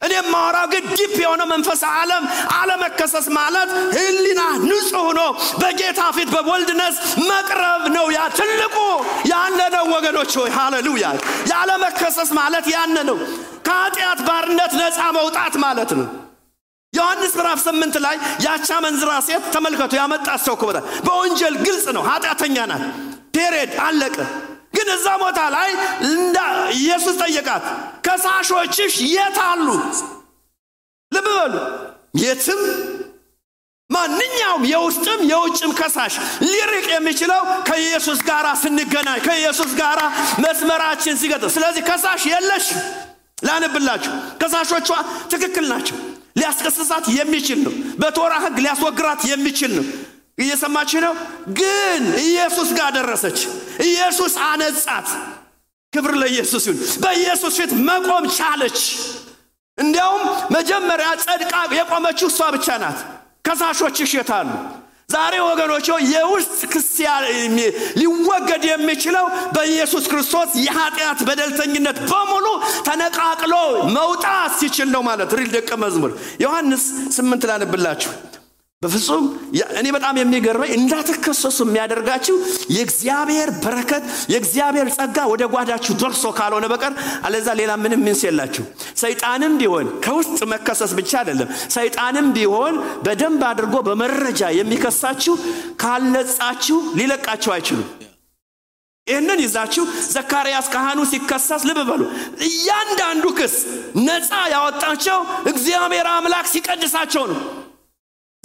እኔ 0.01 0.11
የማወራው 0.15 0.65
ግን 0.73 0.83
deep 0.91 1.13
የሆነ 1.23 1.41
መንፈስ 1.51 1.81
ዓለም 1.91 2.23
አለመከሰስ 2.57 3.27
ማለት 3.37 3.69
ህሊና 3.95 4.41
ንጹሕ 4.63 4.97
ሆኖ 4.99 5.19
በጌታ 5.61 6.01
ፊት 6.15 6.29
በቦልድነስ 6.35 6.95
መቅረብ 7.29 7.83
ነው። 7.95 8.05
ያ 8.15 8.25
ትልቁ 8.39 8.75
ያነ 9.31 9.59
ነው 9.75 9.85
ወገኖች 9.93 10.33
ሆይ 10.39 10.51
ሃሌሉያ። 10.57 11.05
ያለመከሰስ 11.51 12.29
ማለት 12.39 12.67
ያነ 12.75 12.97
ነው። 13.09 13.17
ከኃጢአት 13.67 14.19
ባርነት 14.27 14.73
ነፃ 14.81 14.99
መውጣት 15.17 15.55
ማለት 15.65 15.91
ነው። 15.99 16.07
ዮሐንስ 16.93 17.33
ምዕራፍ 17.37 17.59
ስምንት 17.63 17.95
ላይ 18.03 18.15
ያቻ 18.45 18.69
መንዝራ 18.83 19.11
ሴት 19.27 19.45
ተመልከቱ። 19.55 19.93
ያመጣት 19.99 20.41
ሰው 20.45 20.55
በወንጀል 21.05 21.55
ግልጽ 21.65 21.85
ነው፣ 21.97 22.03
ኃጢአተኛ 22.09 22.57
ናት። 22.71 22.83
ፔሬድ 23.35 23.71
አለቀ። 23.85 24.17
ግን 24.75 24.87
እዛ 24.95 25.07
ቦታ 25.21 25.39
ላይ 25.55 25.69
ኢየሱስ 26.77 27.15
ጠየቃት፣ 27.21 27.65
ከሳሾችሽ 28.05 28.93
የት 29.09 29.37
አሉ? 29.45 29.67
ልብ 31.11 31.27
በሉ፣ 31.33 31.55
የትም 32.21 32.61
ማንኛውም 33.89 34.63
የውስጥም 34.69 35.19
የውጭም 35.31 35.71
ከሳሽ 35.79 36.13
ሊርቅ 36.45 36.85
የሚችለው 36.93 37.41
ከኢየሱስ 37.67 38.19
ጋር 38.29 38.45
ስንገናኝ 38.61 39.19
ከኢየሱስ 39.27 39.71
ጋር 39.81 39.99
መስመራችን 40.45 41.19
ሲገጥም። 41.21 41.53
ስለዚህ 41.55 41.83
ከሳሽ 41.89 42.23
የለሽ 42.31 42.67
ላንብላችሁ። 43.47 44.13
ከሳሾቿ 44.41 44.89
ትክክል 45.31 45.65
ናቸው። 45.71 45.97
ሊያስከስሳት 46.39 47.05
የሚችል 47.17 47.59
ነው። 47.65 47.73
በቶራ 48.01 48.33
ሕግ 48.43 48.57
ሊያስወግራት 48.63 49.21
የሚችል 49.29 49.71
ነው። 49.77 49.85
እየሰማች 50.37 50.91
ነው። 51.05 51.13
ግን 51.59 52.03
ኢየሱስ 52.23 52.69
ጋር 52.79 52.89
ደረሰች። 52.97 53.39
ኢየሱስ 53.85 54.33
አነጻት። 54.47 55.09
ክብር 55.93 56.13
ለኢየሱስ 56.21 56.63
ይሁን። 56.67 56.79
በኢየሱስ 57.03 57.53
ፊት 57.59 57.71
መቆም 57.89 58.25
ቻለች። 58.37 58.79
እንዲያውም 59.77 60.23
መጀመሪያ 60.55 61.07
ጸድቃ 61.23 61.53
የቆመችው 61.77 62.27
እሷ 62.31 62.41
ብቻ 62.55 62.67
ናት። 62.83 62.99
ከሳሾችሽ 63.47 64.11
የት 64.17 64.29
አሉ? 64.37 64.49
ዛሬ 65.09 65.33
ወገኖች 65.47 65.85
የውስጥ 66.11 66.59
ክስ 66.71 66.87
ሊወገድ 67.99 68.63
የሚችለው 68.69 69.25
በኢየሱስ 69.55 70.05
ክርስቶስ 70.11 70.51
የኃጢአት 70.65 71.19
በደልተኝነት 71.27 71.97
በሙሉ 72.11 72.45
ተነቃቅሎ 72.87 73.53
መውጣት 73.97 74.53
ሲችል 74.59 74.89
ነው 74.95 75.03
ማለት 75.09 75.33
ሪል 75.39 75.51
ደቀ 75.57 75.69
መዝሙር 75.83 76.13
ዮሐንስ 76.41 76.85
ስምንት 77.17 77.45
ላንብላችሁ 77.49 78.13
በፍጹም 78.85 79.23
እኔ 79.79 79.87
በጣም 79.95 80.15
የሚገርመኝ 80.19 80.71
እንዳትከሰሱ 80.75 81.57
የሚያደርጋችሁ 81.65 82.35
የእግዚአብሔር 82.75 83.49
በረከት 83.63 84.03
የእግዚአብሔር 84.33 84.87
ጸጋ 84.97 85.17
ወደ 85.31 85.43
ጓዳችሁ 85.53 85.93
ደርሶ 86.01 86.33
ካልሆነ 86.37 86.65
በቀር 86.73 86.93
አለዛ 87.27 87.47
ሌላ 87.59 87.71
ምንም 87.83 88.03
ምንስ 88.05 88.21
የላችሁ። 88.27 88.65
ሰይጣንም 89.01 89.53
ቢሆን 89.61 89.87
ከውስጥ 90.05 90.39
መከሰስ 90.53 90.93
ብቻ 90.99 91.11
አይደለም። 91.21 91.49
ሰይጣንም 91.75 92.27
ቢሆን 92.35 92.75
በደንብ 93.05 93.43
አድርጎ 93.49 93.75
በመረጃ 93.87 94.51
የሚከሳችሁ 94.59 95.35
ካልነጻችሁ 95.83 96.79
ሊለቃችሁ 96.99 97.51
አይችሉም። 97.55 97.89
ይህንን 99.07 99.39
ይዛችሁ 99.43 99.83
ዘካርያስ 100.13 100.67
ካህኑ 100.73 100.99
ሲከሰስ 101.09 101.63
ልብ 101.69 101.79
በሉ። 101.89 102.01
እያንዳንዱ 102.47 103.25
ክስ 103.39 103.55
ነፃ 104.05 104.31
ያወጣቸው 104.53 105.19
እግዚአብሔር 105.51 106.07
አምላክ 106.13 106.47
ሲቀድሳቸው 106.53 107.25
ነው። 107.31 107.39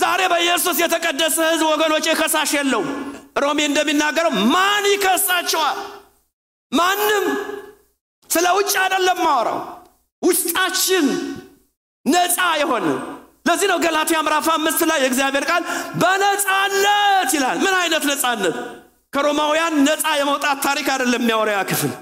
ዛሬ 0.00 0.20
በኢየሱስ 0.32 0.76
የተቀደሰ 0.82 1.36
ሕዝብ 1.48 1.66
ወገኖቼ 1.72 2.06
ከሳሽ 2.20 2.50
የለውም። 2.56 2.88
ሮሜ 3.36 3.58
እንደሚናገረው 3.68 4.32
ማን 4.52 4.84
ይከሳቸዋል? 4.92 5.78
ማንም። 6.72 7.26
ስለ 8.30 8.46
ውጭ 8.56 8.72
አይደለም 8.82 9.18
ማወራው፣ 9.24 9.58
ውስጣችን 10.22 11.06
ነፃ 12.06 12.36
የሆነ 12.60 12.86
ለዚህ 13.46 13.68
ነው 13.70 13.78
ገላትያ 13.84 14.18
ምዕራፍ 14.24 14.46
አምስት 14.54 14.80
ላይ 14.90 14.98
የእግዚአብሔር 15.02 15.44
ቃል 15.50 15.62
በነፃነት 16.02 17.30
ይላል። 17.36 17.56
ምን 17.64 17.74
አይነት 17.80 18.04
ነፃነት? 18.10 18.56
ከሮማውያን 19.12 19.74
ነፃ 19.86 20.04
የመውጣት 20.18 20.58
ታሪክ 20.66 20.86
አይደለም 20.94 21.22
የሚያወራ 21.22 21.50
ያ 21.54 21.62
ክፍል 21.70 21.92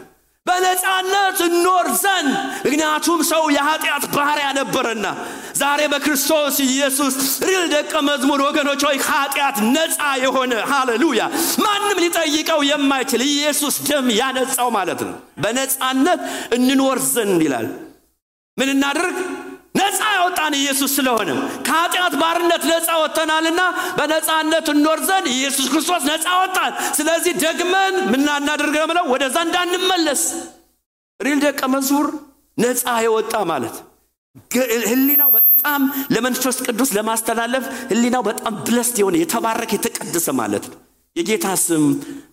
በነፃነት 0.48 1.38
እኖር 1.46 1.86
ዘንድ። 2.02 2.30
ምክንያቱም 2.64 3.20
ሰው 3.30 3.42
የኃጢአት 3.56 4.04
ባሪያ 4.14 4.48
ነበረና 4.58 5.06
ዛሬ 5.60 5.80
በክርስቶስ 5.92 6.56
ኢየሱስ 6.66 7.14
ሪል 7.46 7.64
ደቀ 7.72 7.92
መዝሙር 8.08 8.40
ወገኖች 8.46 8.82
ሆይ 8.88 8.96
ከኃጢአት 9.04 9.56
ነፃ 9.70 9.96
የሆነ 10.24 10.52
ሃሌሉያ። 10.70 11.22
ማንም 11.64 11.98
ሊጠይቀው 12.04 12.62
የማይችል 12.68 13.22
ኢየሱስ 13.28 13.76
ደም 13.88 14.08
ያነጻው 14.18 14.70
ማለት 14.76 15.02
ነው። 15.06 15.14
በነፃነት 15.42 16.22
እንኖር 16.56 17.00
ዘንድ 17.10 17.42
ይላል። 17.46 17.68
ምን 18.56 18.70
እናድርግ 18.72 19.18
ነፃ 19.78 20.00
ያወጣን 20.14 20.54
ኢየሱስ 20.58 20.90
ስለሆነ 20.98 21.30
ከኃጢአት 21.66 22.14
ባርነት 22.22 22.62
ነፃ 22.70 22.88
ወጥተናልና 23.02 23.60
በነፃነት 23.98 24.68
እንኖር 24.74 25.00
ዘንድ 25.08 25.26
ኢየሱስ 25.34 25.66
ክርስቶስ 25.72 26.04
ነፃ 26.10 26.26
ወጣን። 26.42 26.72
ስለዚህ 26.98 27.34
ደግመን 27.44 27.94
ምናናደርግ 28.12 28.76
ብለው 28.90 29.06
ወደዛ 29.12 29.36
እንዳንመለስ 29.46 30.22
ሪል 31.20 31.38
ደቀ 31.44 31.60
መዝሙር 31.74 32.08
ነፃ 32.58 32.84
የወጣ 33.04 33.34
ማለት 33.50 33.76
ህሊናው 34.88 35.30
በጣም 35.36 35.82
ለመንፈስ 36.14 36.56
ቅዱስ 36.66 36.90
ለማስተላለፍ 36.96 37.64
ህሊናው 37.90 38.22
በጣም 38.28 38.54
ብለስት 38.66 38.96
የሆነ 39.00 39.16
የተባረከ 39.22 39.70
የተቀደሰ 39.76 40.28
ማለት 40.40 40.64
ነው። 40.70 40.78
የጌታ 41.16 41.46
ስም 41.62 41.84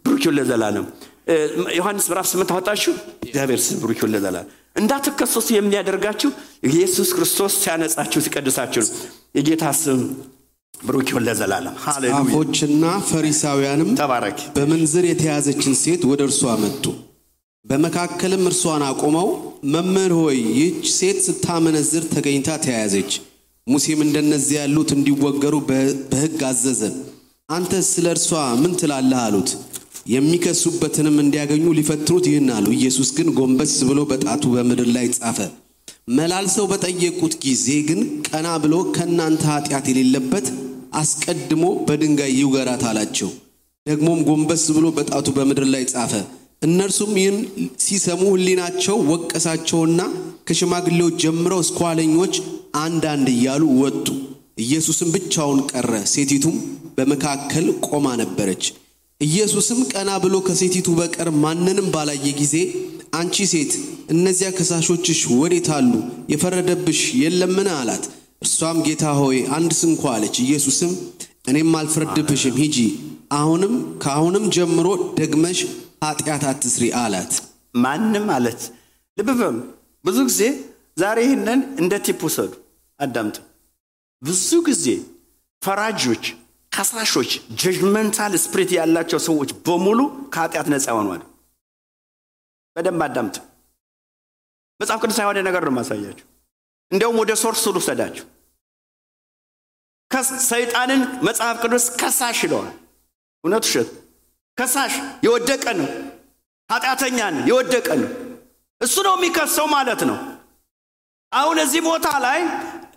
ብሩክ 0.05 0.21
ይሁን 0.25 0.35
ለዘላለም። 0.37 0.85
ዮሐንስ 1.77 2.05
ምዕራፍ 2.09 2.27
ስምንት 2.31 2.49
አወጣችሁ። 2.53 2.93
እግዚአብሔር 3.25 3.61
ስም 3.65 3.77
ብሩክ 3.83 4.01
ለዘላለም። 4.07 4.49
እንዳትከሰሱ 4.75 5.47
የሚያደርጋችሁ 5.55 6.29
ኢየሱስ 6.69 7.09
ክርስቶስ 7.17 7.53
ሲያነጻችሁ 7.61 8.19
ሲቀድሳችሁ 8.25 8.81
ነው። 8.85 8.95
የጌታ 9.37 9.65
ስም 9.81 9.99
ብሩክ 10.73 11.07
ይሁን 11.11 11.23
ለዘላለም። 11.27 11.75
ጻፎችና 12.05 12.83
ፈሪሳውያንም 13.09 13.89
ተባረክ። 13.99 14.39
በምንዝር 14.55 15.05
የተያዘችን 15.09 15.75
ሴት 15.83 16.01
ወደ 16.11 16.21
እርሱ 16.27 16.41
አመጡ። 16.53 16.83
በመካከልም 17.65 18.43
እርሷን 18.49 18.83
አቁመው 18.89 19.29
መምህር 19.73 20.11
ሆይ 20.19 20.37
ይህች 20.49 20.83
ሴት 20.97 21.19
ስታመነዝር 21.27 22.03
ተገኝታ 22.11 22.57
ተያዘች። 22.65 23.13
ሙሴም 23.67 24.01
እንደነዚህ 24.05 24.55
ያሉት 24.59 24.89
እንዲወገሩ 24.95 25.55
በሕግ 26.09 26.41
አዘዘ። 26.49 26.81
አንተ 27.49 27.73
ስለ 27.87 28.05
እርሷ 28.13 28.29
ምን 28.61 28.71
ትላለህ? 28.79 29.19
አሉት። 29.25 29.49
የሚከሱበትንም 30.05 31.15
እንዲያገኙ 31.21 31.65
ሊፈትኑት 31.77 32.25
ይህን 32.29 32.49
አሉ። 32.55 32.67
ኢየሱስ 32.77 33.09
ግን 33.17 33.29
ጎንበስ 33.37 33.73
ብሎ 33.89 33.99
በጣቱ 34.11 34.43
በምድር 34.55 34.89
ላይ 34.95 35.07
ጻፈ። 35.17 35.39
መላልሰው 36.15 36.65
በጠየቁት 36.71 37.33
ጊዜ 37.45 37.67
ግን 37.87 38.01
ቀና 38.27 38.47
ብሎ 38.63 38.75
ከእናንተ 38.95 39.43
ኃጢአት 39.51 39.85
የሌለበት 39.91 40.47
አስቀድሞ 40.99 41.63
በድንጋይ 41.87 42.31
ይውገራት 42.39 42.83
አላቸው። 42.89 43.29
ደግሞም 43.85 44.19
ጎንበስ 44.27 44.63
ብሎ 44.75 44.85
በጣቱ 44.97 45.27
በምድር 45.35 45.65
ላይ 45.73 45.83
ጻፈ። 45.91 46.13
እነርሱም 46.65 47.11
ይህን 47.19 47.37
ሲሰሙ 47.85 48.21
ሕሊናቸው 48.33 48.97
ወቀሳቸውና 49.09 49.99
ከሽማግሌዎች 50.47 51.17
ጀምረው 51.23 51.59
እስከ 51.65 51.77
ኋለኞች 51.83 52.35
አንዳንድ 52.81 53.27
እያሉ 53.33 53.63
ወጡ። 53.81 54.07
ኢየሱስም 54.63 55.09
ብቻውን 55.15 55.59
ቀረ። 55.71 55.91
ሴቲቱም 56.11 56.55
በመካከል 56.97 57.65
ቆማ 57.87 58.07
ነበረች። 58.21 58.65
ኢየሱስም 59.21 59.79
ቀና 59.91 60.11
ብሎ 60.23 60.35
ከሴቲቱ 60.47 60.87
በቀር 60.97 61.29
ማንንም 61.43 61.87
ባላየ 61.93 62.27
ጊዜ 62.39 62.55
አንቺ 63.15 63.45
ሴት 63.51 63.73
እነዚያ 64.13 64.47
ከሳሾችሽ 64.57 65.19
ወዴት 65.35 65.67
አሉ? 65.75 65.91
የፈረደብሽ 66.31 67.01
የለምን? 67.21 67.69
አላት። 67.77 68.03
እርሷም 68.43 68.77
ጌታ 68.87 69.03
ሆይ 69.19 69.37
አንድ 69.57 69.71
ስንኳ 69.79 70.03
አለች። 70.15 70.35
ኢየሱስም 70.45 70.91
እኔም 71.49 71.71
አልፈርድብሽም፣ 71.79 72.55
ሂጂ፣ 72.61 72.77
አሁንም 73.39 73.73
ከአሁንም 74.03 74.45
ጀምሮ 74.55 74.87
ደግመሽ 75.19 75.59
ኃጢአት 76.05 76.43
አትስሪ 76.51 76.85
አላት። 77.03 77.33
ማንም 77.83 78.27
አለች። 78.35 78.61
ልብ 79.17 79.29
በሉ። 79.39 79.55
ብዙ 80.05 80.17
ጊዜ 80.29 80.41
ዛሬ 80.97 81.19
ይህንን 81.25 81.61
እንደ 81.81 81.93
tip 82.05 82.21
ውሰዱ፣ 82.27 82.51
አዳምጡ። 82.99 83.37
ብዙ 84.21 84.49
ጊዜ 84.67 84.85
ፈራጆች 85.61 86.25
ከሳሾች 86.75 87.31
judgmental 87.61 88.33
spirit 88.43 88.71
ያላቸው 88.75 89.19
ሰዎች 89.27 89.49
በሙሉ 89.65 89.99
ከኃጢአት 90.33 90.67
ነፃ 90.73 90.87
ሆኗል። 90.97 91.21
በደንብ 92.75 93.01
አዳምጥ። 93.05 93.35
መጽሐፍ 94.79 94.99
ቅዱስ 95.03 95.17
የሆነ 95.21 95.37
ነገር 95.47 95.63
ነው 95.67 95.73
ማሳያችሁ። 95.77 96.25
እንዲያውም 96.91 97.19
ወደ 97.21 97.31
source 97.43 97.63
ልውሰዳችሁ። 97.67 98.25
ሰይጣንን 100.49 101.01
መጽሐፍ 101.27 101.55
ቅዱስ 101.63 101.85
ከሳሽ 101.99 102.39
ይለዋል። 102.45 102.69
እውነት 103.43 103.63
ውሸት? 103.67 103.89
ከሳሽ 104.57 104.93
የወደቀ 105.25 105.65
ነው። 105.79 105.87
ኃጢአተኛን 106.69 107.35
የወደቀ 107.49 107.87
ነው። 108.01 108.11
እሱ 108.81 108.95
ነው 109.07 109.13
የሚከሰው 109.17 109.67
ማለት 109.75 110.01
ነው። 110.09 110.17
አሁን 111.31 111.57
እዚህ 111.63 111.81
ቦታ 111.87 112.07
ላይ 112.25 112.39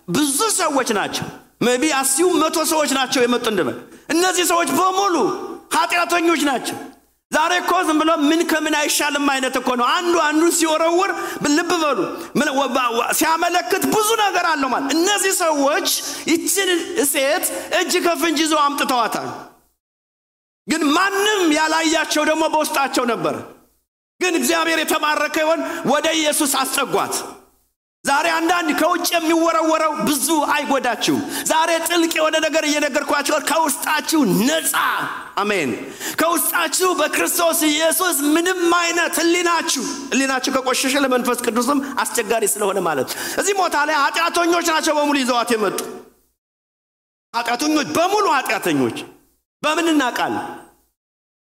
ብዙ 0.09 0.39
ሰዎች 0.59 0.89
ናቸው 0.99 1.27
መቢ 1.61 1.83
አስዩ 1.97 2.27
መቶ 2.41 2.57
ሰዎች 2.71 2.91
ናቸው 2.97 3.21
የመጡ 3.23 3.45
እንድበል። 3.51 3.77
እነዚህ 4.13 4.45
ሰዎች 4.51 4.69
በሙሉ 4.77 5.15
ኃጢአተኞች 5.75 6.41
ናቸው። 6.49 6.77
ዛሬ 7.31 7.51
እኮ 7.61 7.71
ዝም 7.87 7.97
ብሎ 8.01 8.11
ምን 8.21 8.39
ከምን 8.51 8.75
አይሻልም 8.77 9.25
አይነት 9.33 9.55
እኮ 9.59 9.69
ነው። 9.79 9.85
አንዱ 9.95 10.13
አንዱን 10.27 10.51
ሲወረውር 10.57 11.11
ልብ 11.57 11.71
በሉ 11.83 11.99
ሲያመለክት 13.19 13.83
ብዙ 13.93 14.09
ነገር 14.23 14.45
አለው 14.51 14.69
ማለት። 14.73 14.89
እነዚህ 14.95 15.33
ሰዎች 15.41 15.87
ይችን 16.31 16.69
ሴት 17.11 17.45
እጅ 17.79 17.93
ከፍንጅ 18.07 18.39
ይዘው 18.43 18.61
አምጥተዋታል። 18.63 19.29
ግን 20.67 20.81
ማንም 20.95 21.43
ያላያቸው 21.57 22.23
ደግሞ 22.31 22.43
በውስጣቸው 22.53 23.05
ነበር። 23.11 23.35
ግን 24.19 24.33
እግዚአብሔር 24.39 24.79
የተባረከ 24.81 25.35
ይሆን 25.43 25.61
ወደ 25.91 26.07
ኢየሱስ 26.19 26.51
አስጠጓት። 26.61 27.13
ዛሬ 28.05 28.27
አንዳንድ 28.35 28.69
ከውጭ 28.79 29.07
የሚወረወረው 29.13 29.93
ብዙ 30.07 30.27
አይጎዳችሁም። 30.53 31.19
ዛሬ 31.49 31.69
ጥልቅ 31.87 32.11
የሆነ 32.17 32.35
ነገር 32.45 32.63
እየነገርኳቸው 32.67 33.35
ከውስጣችሁ 33.49 34.19
ነፃ 34.41 34.73
አሜን። 35.41 35.71
ከውስጣችሁ 36.21 36.89
በክርስቶስ 36.99 37.59
ኢየሱስ 37.69 38.15
ምንም 38.35 38.61
አይነት 38.79 39.13
ህሊናችሁ 39.21 39.83
ህሊናችሁ 40.13 40.53
ከቆሸሸ 40.57 40.93
ለመንፈስ 41.05 41.39
ቅዱስም 41.45 41.81
አስቸጋሪ 42.01 42.45
ስለሆነ 42.53 42.79
ማለት 42.87 43.09
እዚህ 43.39 43.53
ቦታ 43.61 43.77
ላይ 43.89 43.97
ኃጢአተኞች 44.03 44.67
ናቸው 44.73 44.95
በሙሉ 44.99 45.15
ይዘዋት 45.23 45.51
የመጡ 45.55 45.79
ኃጢአተኞች 47.33 47.87
በሙሉ 47.97 48.25
ኃጢአተኞች 48.35 48.97
በምን 49.63 49.87
እናውቃለን? 49.91 50.45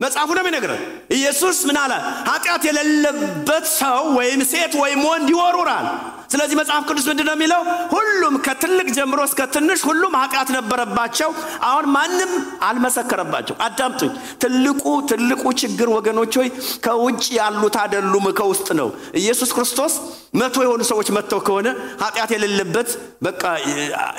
መጽሐፉ 0.00 0.28
ነው 0.36 0.42
የሚነግረን። 0.42 0.80
ኢየሱስ 1.14 1.58
ምን 1.68 1.76
አለ? 1.80 1.92
ኃጢአት 2.28 2.62
የሌለበት 2.68 3.66
ሰው 3.76 4.00
ወይም 4.18 4.40
ሴት 4.50 4.72
ወይም 4.80 5.00
ወንድ 5.08 5.28
ይወሩራል። 5.32 5.86
ስለዚህ 6.30 6.56
መጽሐፍ 6.58 6.82
ቅዱስ 6.88 7.04
ምንድን 7.10 7.26
ነው 7.28 7.34
የሚለው? 7.36 7.62
ሁሉም 7.92 8.34
ከትልቅ 8.44 8.86
ጀምሮ 8.96 9.20
እስከ 9.28 9.40
ትንሽ 9.54 9.80
ሁሉም 9.88 10.12
ኃጢአት 10.20 10.48
ነበረባቸው። 10.56 11.30
አሁን 11.68 11.86
ማንም 11.94 12.32
አልመሰከረባቸው። 12.62 13.54
አዳምጡኝ። 13.66 14.12
ትልቁ 14.42 14.82
ትልቁ 15.10 15.42
ችግር 15.60 15.88
ወገኖች 15.96 16.34
ሆይ 16.40 16.48
ከውጭ 16.84 17.24
ያሉት 17.38 17.76
አይደሉም፣ 17.82 18.26
ከውስጥ 18.38 18.68
ነው። 18.80 18.88
ኢየሱስ 19.20 19.52
ክርስቶስ 19.56 19.94
መቶ 20.34 20.56
የሆኑ 20.62 20.82
ሰዎች 20.90 21.08
መጥተው 21.16 21.40
ከሆነ 21.46 21.68
ኃጢአት 22.02 22.32
የሌለበት 22.34 22.90
በቃ 23.22 23.42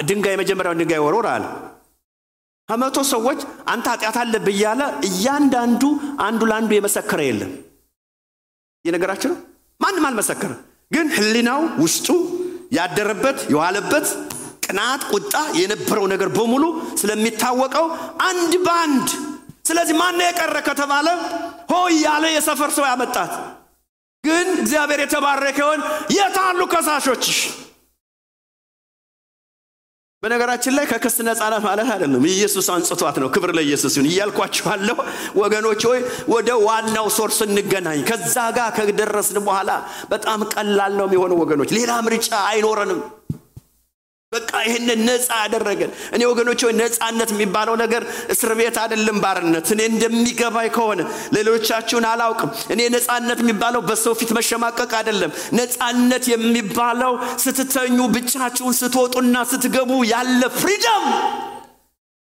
ድንጋይ 0.09 0.35
የመጀመሪያውን 0.35 0.81
ድንጋይ 0.81 1.01
ወርውር 1.05 1.27
አለ። 1.33 1.45
ከመቶ 2.69 2.97
ሰዎች 3.09 3.39
አንተ 3.67 3.85
ኃጢአት 3.93 4.17
አለብህ 4.21 4.53
እያለ 4.55 4.81
እያንዳንዱ 5.07 5.81
አንዱ 6.25 6.41
ለአንዱ 6.49 6.71
የመሰከረ 6.75 7.21
የለም። 7.25 7.53
የነገራችሁ 8.85 9.29
ነው። 9.31 9.39
ማንም 9.81 10.05
አልመሰከረ። 10.09 10.51
ግን 10.91 11.07
ህሊናው 11.15 11.61
ውስጡ 11.83 12.07
ያደረበት 12.77 13.39
የዋለበት 13.53 14.07
ቅናት፣ 14.65 15.01
ቁጣ 15.13 15.33
የነበረው 15.59 16.05
ነገር 16.13 16.29
በሙሉ 16.35 16.63
ስለሚታወቀው 17.01 17.85
አንድ 18.27 18.53
በአንድ 18.65 19.07
ስለዚህ 19.65 19.95
ማነው 19.97 20.25
የቀረ 20.25 20.57
ከተባለ 20.67 21.07
ሆ 21.71 21.79
እያለ 21.91 22.23
የሰፈር 22.31 22.71
ሰው 22.77 22.85
ያመጣት። 22.89 23.33
ግን 24.23 24.47
እግዚአብሔር 24.61 24.99
የተባረከ 25.03 25.57
ይሆን። 25.63 25.81
የት 26.15 26.37
አሉ 26.41 26.61
ከሳሾችሽ? 26.73 27.39
በነገራችን 30.23 30.73
ላይ 30.77 30.85
ከክስ 30.89 31.15
ነፃ 31.27 31.39
ናት 31.51 31.63
ማለት 31.65 31.87
አይደለም። 31.93 32.25
ኢየሱስ 32.31 32.67
አንጽቷት 32.73 33.15
ነው። 33.21 33.29
ክብር 33.35 33.51
ለኢየሱስ 33.57 33.93
ይሁን 33.97 34.07
እያልኳችኋለሁ 34.09 34.95
ወገኖች 35.35 35.81
ሆይ 35.89 35.99
ወደ 36.33 36.49
ዋናው 36.65 37.07
ሶርስ 37.15 37.39
እንገናኝ። 37.45 38.01
ከዛ 38.09 38.35
ጋር 38.57 38.67
ከደረስን 38.77 39.39
በኋላ 39.47 39.71
በጣም 40.11 40.41
ቀላል 40.53 40.93
ነው 40.99 41.07
የሚሆነው 41.09 41.39
ወገኖች፣ 41.43 41.71
ሌላ 41.77 41.91
ምርጫ 42.07 42.29
አይኖረንም። 42.51 42.99
በቃ 44.31 44.51
ይህንን 44.65 44.99
ነፃ 45.07 45.27
ያደረገን 45.39 45.89
እኔ 46.15 46.21
ወገኖች 46.29 46.61
ሆይ 46.65 46.73
ነፃነት 46.77 47.29
የሚባለው 47.33 47.75
ነገር 47.81 48.03
እስር 48.33 48.51
ቤት 48.59 48.77
አይደለም፣ 48.83 49.17
ባርነት። 49.23 49.65
እኔ 49.73 49.81
እንደሚገባኝ 49.89 50.69
ከሆነ 50.75 51.01
ሌሎቻችሁን 51.35 52.05
አላውቅም። 52.11 52.51
እኔ 52.73 52.81
ነፃነት 52.95 53.39
የሚባለው 53.43 53.81
በሰው 53.89 54.13
ፊት 54.19 54.31
መሸማቀቅ 54.37 54.91
አይደለም። 54.99 55.31
ነፃነት 55.59 56.25
የሚባለው 56.33 57.13
ስትተኙ 57.43 57.99
ብቻችሁን 58.15 58.77
ስትወጡና 58.79 59.43
ስትገቡ 59.51 59.91
ያለ 60.13 60.41
ፍሪደም፣ 60.59 61.05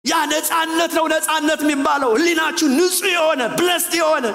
ያ 0.05 0.23
ነፃነት 0.33 0.93
ነው። 0.99 1.07
ነፃነት 1.15 1.61
የሚባለው 1.65 2.13
ህሊናችሁ 2.17 2.69
ንጹሕ 2.75 3.11
የሆነ 3.15 3.41
ብለስድ 3.57 3.95
የሆነ 4.01 4.25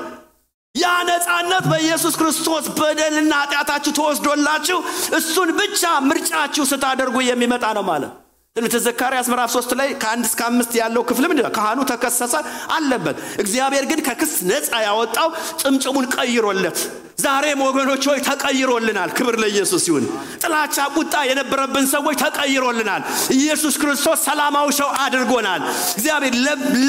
ያ 0.74 0.87
ነፃነት 1.08 1.64
በኢየሱስ 1.70 2.14
ክርስቶስ 2.20 2.64
በደልና 2.78 3.32
ኃጢአታችሁ 3.42 3.92
ተወስዶላችሁ 3.98 4.78
እሱን 5.18 5.50
ብቻ 5.58 5.82
ምርጫችሁ 6.08 6.64
ስታደርጉ 6.70 7.16
የሚመጣ 7.26 7.64
ነው 7.76 7.84
ማለት 7.90 8.12
ትንቢተ 8.56 8.78
ዘካርያስ 8.82 9.28
ምዕራፍ 9.30 9.50
ሶስት 9.54 9.70
ላይ 9.78 9.88
ከአንድ 10.02 10.24
እስከ 10.28 10.40
አምስት 10.48 10.72
ያለው 10.78 11.02
ክፍል 11.06 11.24
ምንድን? 11.30 11.46
ካህኑ 11.56 11.78
ተከሰሰ 11.88 12.34
አለበት። 12.74 13.16
እግዚአብሔር 13.42 13.84
ግን 13.90 14.00
ከክስ 14.06 14.32
ነፃ 14.46 14.70
ያወጣው 14.84 15.28
ጥምጭሙን 15.60 16.04
ቀይሮለት፣ 16.14 16.78
ዛሬም 17.24 17.60
ወገኖች 17.66 18.04
ሆይ 18.10 18.20
ተቀይሮልናል። 18.28 19.10
ክብር 19.18 19.36
ለኢየሱስ 19.42 19.84
ይሁን። 19.90 20.04
ጥላቻ፣ 20.42 20.76
ቁጣ 20.96 21.14
የነበረብን 21.30 21.86
ሰዎች 21.94 22.16
ተቀይሮልናል። 22.24 23.02
ኢየሱስ 23.38 23.74
ክርስቶስ 23.82 24.20
ሰላማዊ 24.28 24.68
ሰው 24.80 24.90
አድርጎናል። 25.04 25.62
እግዚአብሔር 25.96 26.36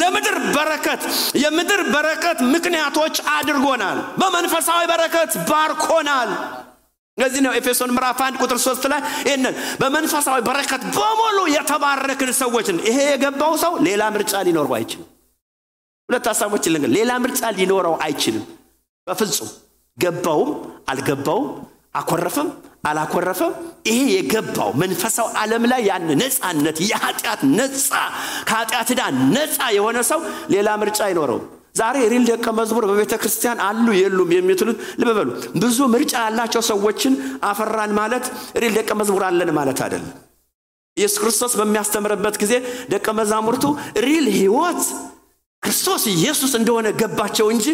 ለምድር 0.01 0.37
በረከት 0.55 1.01
የምድር 1.43 1.83
በረከት 1.93 2.37
ምክንያቶች 2.53 3.15
አድርጎናል። 3.35 3.97
በመንፈሳዊ 4.21 4.83
በረከት 4.93 5.33
ባርኮናል። 5.49 6.31
ለዚህ 7.17 7.41
ነው 7.43 7.51
ኤፌሶን 7.57 7.91
ምዕራፍ 7.95 8.17
1 8.23 8.39
ቁጥር 8.43 8.57
3 8.61 8.87
ላይ 8.91 9.01
ይህንን 9.27 9.53
በመንፈሳዊ 9.81 10.39
በረከት 10.47 10.81
በሙሉ 10.95 11.37
የተባረክን 11.53 12.31
ሰዎችን 12.39 12.77
ይሄ 12.87 12.97
የገባው 13.09 13.53
ሰው 13.63 13.73
ሌላ 13.87 14.03
ምርጫ 14.15 14.33
ሊኖረው 14.47 14.73
አይችልም። 14.77 15.07
ሁለት 16.09 16.25
ሀሳቦች 16.31 16.65
ልንገር፣ 16.73 16.91
ሌላ 16.97 17.11
ምርጫ 17.23 17.41
ሊኖረው 17.57 17.95
አይችልም 18.05 18.43
በፍጹም 19.07 19.49
ገባውም 19.97 20.51
አልገባውም፣ 20.91 21.47
አኮረፈም 21.99 22.49
አላኮረፈም። 22.89 23.53
ይሄ 23.87 23.99
የገባው 24.15 24.69
መንፈሳዊ 24.81 25.27
ዓለም 25.41 25.63
ላይ 25.71 25.81
ያን 25.89 26.09
ነፃነት 26.21 26.77
የኃጢአት 26.89 27.41
ነፃ 27.57 27.89
ከኃጢአት 28.49 28.89
ዕዳ 28.93 29.01
ነፃ 29.31 29.57
የሆነ 29.77 29.99
ሰው 30.11 30.19
ሌላ 30.53 30.69
ምርጫ 30.81 30.99
አይኖረውም። 31.07 31.45
ዛሬ 31.75 31.97
ሪል 32.11 32.23
ደቀ 32.29 32.45
መዝሙር 32.57 32.83
በቤተ 32.89 33.13
ክርስቲያን 33.21 33.59
አሉ 33.65 33.87
የሉም 33.97 34.29
የሚትሉት 34.35 34.77
ልብ 35.01 35.09
በሉ። 35.17 35.29
ብዙ 35.63 35.77
ምርጫ 35.93 36.13
ያላቸው 36.25 36.61
ሰዎችን 36.69 37.13
አፈራን 37.49 37.93
ማለት 37.99 38.25
ሪል 38.61 38.73
ደቀ 38.79 38.89
መዝሙር 38.99 39.23
አለን 39.29 39.51
ማለት 39.57 39.79
አይደለም። 39.85 40.13
ኢየሱስ 40.97 41.17
ክርስቶስ 41.21 41.53
በሚያስተምርበት 41.59 42.35
ጊዜ 42.43 42.53
ደቀ 42.91 43.07
መዛሙርቱ 43.17 43.63
ሪል 44.05 44.27
ሕይወት 44.37 44.81
ክርስቶስ 45.63 46.03
ኢየሱስ 46.13 46.51
እንደሆነ 46.59 46.87
ገባቸው 46.99 47.47
እንጂ 47.53 47.67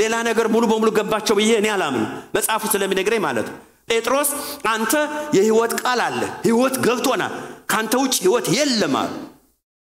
ሌላ 0.00 0.14
ነገር 0.28 0.46
ሙሉ 0.54 0.64
በሙሉ 0.70 0.90
ገባቸው 0.96 1.34
ብዬ 1.38 1.52
እኔ 1.60 1.68
አላምንም። 1.74 2.06
መጽሐፉ 2.36 2.62
ስለሚነግረኝ 2.72 3.20
ማለት 3.26 3.46
ነው። 3.50 3.56
ጴጥሮስ 3.90 4.30
አንተ 4.70 4.92
የሕይወት 5.36 5.72
ቃል 5.80 6.00
አለ፣ 6.06 6.20
ሕይወት 6.46 6.74
ገብቶናል፣ 6.86 7.34
ከአንተ 7.70 7.94
ውጭ 8.02 8.14
ሕይወት 8.24 8.46
የለም 8.56 8.94
አሉ። 9.00 9.12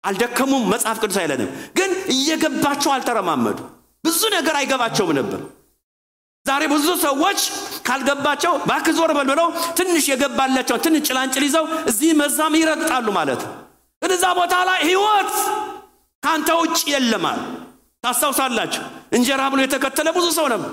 አልደከሙም። 0.04 0.64
መጽሐፍ 0.74 0.98
ቅዱስ 1.04 1.18
አይለንም፣ 1.22 1.50
ግን 1.78 1.92
እየገባቸው 2.14 2.92
አልተረማመዱ። 2.96 3.60
ብዙ 4.04 4.22
ነገር 4.36 4.56
አይገባቸውም 4.60 5.12
ነበር። 5.20 5.40
ዛሬ 6.46 6.64
ብዙ 6.74 6.88
ሰዎች 7.04 7.40
ካልገባቸው 7.88 8.54
እባክህ 8.60 8.94
ዞር 8.98 9.12
በል 9.18 9.28
ብለው 9.32 9.48
ትንሽ 9.78 10.06
የገባላቸውን 10.12 10.82
ትንሽ 10.86 11.02
ጭላንጭል 11.08 11.44
ይዘው 11.48 11.66
እዚህ 11.92 12.12
መዛም 12.20 12.56
ይረግጣሉ 12.60 13.08
ማለት 13.18 13.42
ነው። 13.48 13.54
ግን 14.02 14.12
እዛ 14.16 14.26
ቦታ 14.40 14.56
ላይ 14.70 14.80
ሕይወት 14.90 15.32
ከአንተ 16.24 16.50
ውጭ 16.62 16.78
የለማል። 16.92 17.40
ታስታውሳላችሁ፣ 18.04 18.84
እንጀራ 19.18 19.42
ብሎ 19.52 19.60
የተከተለ 19.64 20.08
ብዙ 20.18 20.28
ሰው 20.38 20.48
ነበር። 20.54 20.72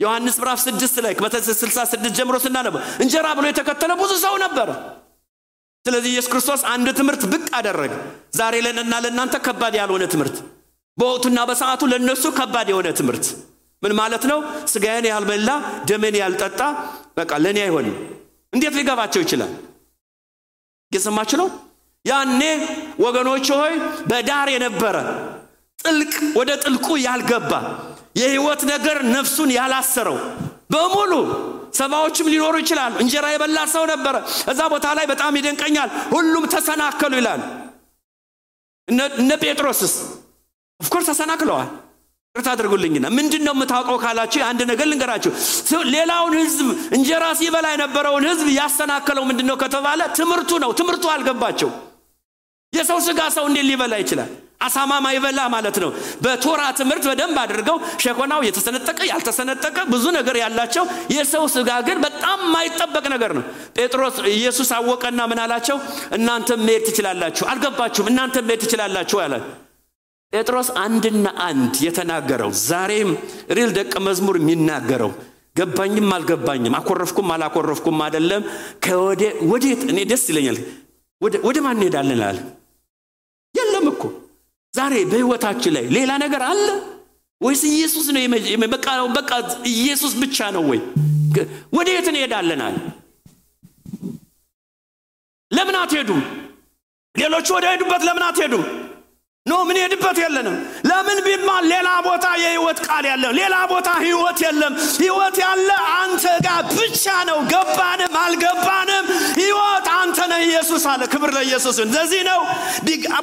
ዮሐንስ 0.00 0.36
ምዕራፍ 0.40 0.58
ስድስት 0.64 0.96
ላይ 1.04 1.12
በስልሳ 1.24 1.78
ስድስት 1.90 2.14
ጀምሮ 2.18 2.36
ስናነበው 2.44 2.80
እንጀራ 3.02 3.26
ብሎ 3.38 3.44
የተከተለ 3.50 3.92
ብዙ 4.00 4.12
ሰው 4.24 4.34
ነበር። 4.44 4.68
ስለዚህ 5.84 6.10
ኢየሱስ 6.12 6.30
ክርስቶስ 6.32 6.60
አንድ 6.72 6.88
ትምህርት 6.98 7.22
ብቅ 7.30 7.44
አደረገ። 7.58 7.92
ዛሬ 8.38 8.54
ለእኔና 8.66 8.94
ለእናንተ 9.04 9.36
ከባድ 9.46 9.74
ያልሆነ 9.80 10.04
ትምህርት፣ 10.12 10.36
በወቅቱና 10.98 11.40
በሰዓቱ 11.48 11.82
ለእነሱ 11.92 12.24
ከባድ 12.38 12.68
የሆነ 12.72 12.88
ትምህርት 12.98 13.26
ምን 13.82 13.92
ማለት 13.98 14.24
ነው? 14.30 14.38
ስጋዬን 14.72 15.06
ያልበላ 15.10 15.50
ደሜን 15.88 16.16
ያልጠጣ 16.20 16.60
በቃ 17.18 17.30
ለእኔ 17.44 17.58
አይሆንም። 17.64 17.96
እንዴት 18.52 18.74
ሊገባቸው 18.78 19.20
ይችላል? 19.24 19.52
እየሰማችሁ 20.92 21.36
ነው? 21.42 21.48
ያኔ 22.04 22.40
ወገኖች 23.04 23.46
ሆይ 23.56 23.74
በዳር 24.10 24.48
የነበረ 24.54 24.96
ጥልቅ 25.78 26.14
ወደ 26.38 26.50
ጥልቁ 26.64 26.86
ያልገባ 27.06 27.52
የህይወት 28.20 28.62
ነገር 28.72 28.96
ነፍሱን 29.14 29.50
ያላሰረው 29.56 30.16
በሙሉ 30.72 31.12
ሰባዎችም 31.74 32.30
ሊኖሩ 32.32 32.54
ይችላሉ። 32.62 32.92
እንጀራ 33.02 33.26
የበላ 33.32 33.58
ሰው 33.74 33.84
ነበረ። 33.92 34.16
እዛ 34.52 34.60
ቦታ 34.72 34.86
ላይ 34.98 35.06
በጣም 35.12 35.36
ይደንቀኛል። 35.38 35.90
ሁሉም 36.12 36.44
ተሰናከሉ 36.54 37.12
ይላል። 37.20 37.42
እነ 39.18 39.30
ጴጥሮስስ 39.42 39.94
of 40.82 40.88
course 40.88 41.08
ተሰናክለዋል። 41.10 41.70
ይቅርታ 42.34 42.48
አድርጉልኝና 42.54 43.06
ምንድን 43.16 43.42
ነው 43.46 43.54
የምታውቀው 43.56 43.96
ካላችሁ 44.02 44.40
አንድ 44.46 44.60
ነገር 44.70 44.86
ልንገራችሁ። 44.90 45.32
ሌላውን 45.94 46.34
ህዝብ 46.40 46.68
እንጀራ 46.96 47.24
ሲበላ 47.40 47.66
የነበረውን 47.74 48.24
ህዝብ 48.30 48.46
ያሰናከለው 48.56 49.24
ምንድን 49.30 49.46
ነው 49.50 49.56
ከተባለ 49.62 50.00
ትምህርቱ 50.18 50.50
ነው። 50.64 50.70
ትምህርቱ 50.78 51.04
አልገባቸው። 51.14 51.70
የሰው 52.72 52.98
ስጋ 53.06 53.20
ሰው 53.34 53.44
እንዴት 53.48 53.66
ሊበላ 53.68 53.94
ይችላል? 54.02 54.30
አሳማ 54.66 54.92
ማይበላ 55.04 55.40
ማለት 55.54 55.76
ነው። 55.82 55.90
በቶራ 56.24 56.60
ትምህርት 56.78 57.04
በደንብ 57.10 57.38
አድርገው 57.42 57.76
ሸኮናው 58.02 58.40
የተሰነጠቀ 58.46 58.98
ያልተሰነጠቀ 59.10 59.76
ብዙ 59.92 60.04
ነገር 60.18 60.36
ያላቸው፣ 60.42 60.84
የሰው 61.14 61.44
ስጋ 61.54 61.70
ግን 61.88 61.98
በጣም 62.04 62.38
የማይጠበቅ 62.46 63.04
ነገር 63.14 63.32
ነው። 63.38 63.44
ጴጥሮስ 63.76 64.16
ኢየሱስ 64.34 64.70
አወቀና 64.78 65.20
ምን 65.30 65.40
አላቸው? 65.44 65.78
እናንተም 66.18 66.62
መሄድ 66.66 66.84
ትችላላችሁ። 66.88 67.46
አልገባችሁም? 67.52 68.08
እናንተም 68.12 68.46
መሄድ 68.48 68.62
ትችላላችሁ 68.64 69.18
አለ። 69.24 69.34
ጴጥሮስ 70.32 70.68
አንድና 70.82 71.26
አንድ 71.46 71.74
የተናገረው 71.86 72.50
ዛሬም 72.62 73.10
ሪል 73.56 73.70
ደቀ 73.78 73.94
መዝሙር 74.06 74.36
የሚናገረው 74.40 75.10
ገባኝም 75.56 76.08
አልገባኝም 76.16 76.76
አኮረፍኩም 76.78 77.30
አላኮረፍኩም 77.34 77.98
አይደለም። 78.04 78.42
ወዴት 79.50 79.82
እኔ 79.90 79.98
ደስ 80.12 80.24
ይለኛል። 80.30 80.58
ወደ 81.44 81.56
ማን 81.64 81.76
እንሄዳለን 81.78 82.22
አለ። 82.28 82.38
የለም 83.54 83.86
እኮ 83.92 84.02
ዛሬ 84.74 84.94
በህይወታችን 85.10 85.74
ላይ 85.76 85.84
ሌላ 85.96 86.12
ነገር 86.24 86.42
አለ 86.48 86.66
ወይስ 87.40 87.62
ኢየሱስ 87.70 88.06
ነው? 88.10 88.22
በቃ 89.16 89.30
ኢየሱስ 89.74 90.12
ብቻ 90.22 90.50
ነው 90.56 90.64
ወይ? 90.70 90.80
ወደ 91.76 91.88
የት 91.94 92.08
እንሄዳለን 92.12 92.62
አለ። 92.66 92.76
ለምን 95.50 95.76
አትሄዱም? 95.80 96.20
ሌሎቹ 97.14 97.46
ወደ 97.56 97.66
ሄዱበት 97.72 98.02
ለምን 98.08 98.24
አትሄዱም? 98.28 98.64
ኖ 99.46 99.54
ምን 99.68 99.76
ሄድበት 99.80 100.18
የለንም። 100.22 100.56
ለምን 100.88 101.18
ቢባል 101.24 101.64
ሌላ 101.72 101.88
ቦታ 102.04 102.26
የህይወት 102.42 102.78
ቃል 102.86 103.04
ያለ 103.10 103.24
ሌላ 103.38 103.54
ቦታ 103.72 103.88
ህይወት 104.04 104.38
የለም። 104.44 104.72
ህይወት 105.00 105.36
ያለ 105.42 105.68
አንተ 105.94 106.24
ጋር 106.44 106.60
ብቻ 106.76 107.04
ነው። 107.28 107.38
ገባንም 107.52 108.12
አልገባንም? 108.20 109.06
ህይወት 109.38 109.86
አንተ 109.94 110.18
ነህ 110.32 110.42
ኢየሱስ 110.46 110.84
አለ። 110.92 111.02
ክብር 111.14 111.30
ለኢየሱስ 111.36 111.78
እንደዚህ 111.86 112.22
ነው 112.30 112.40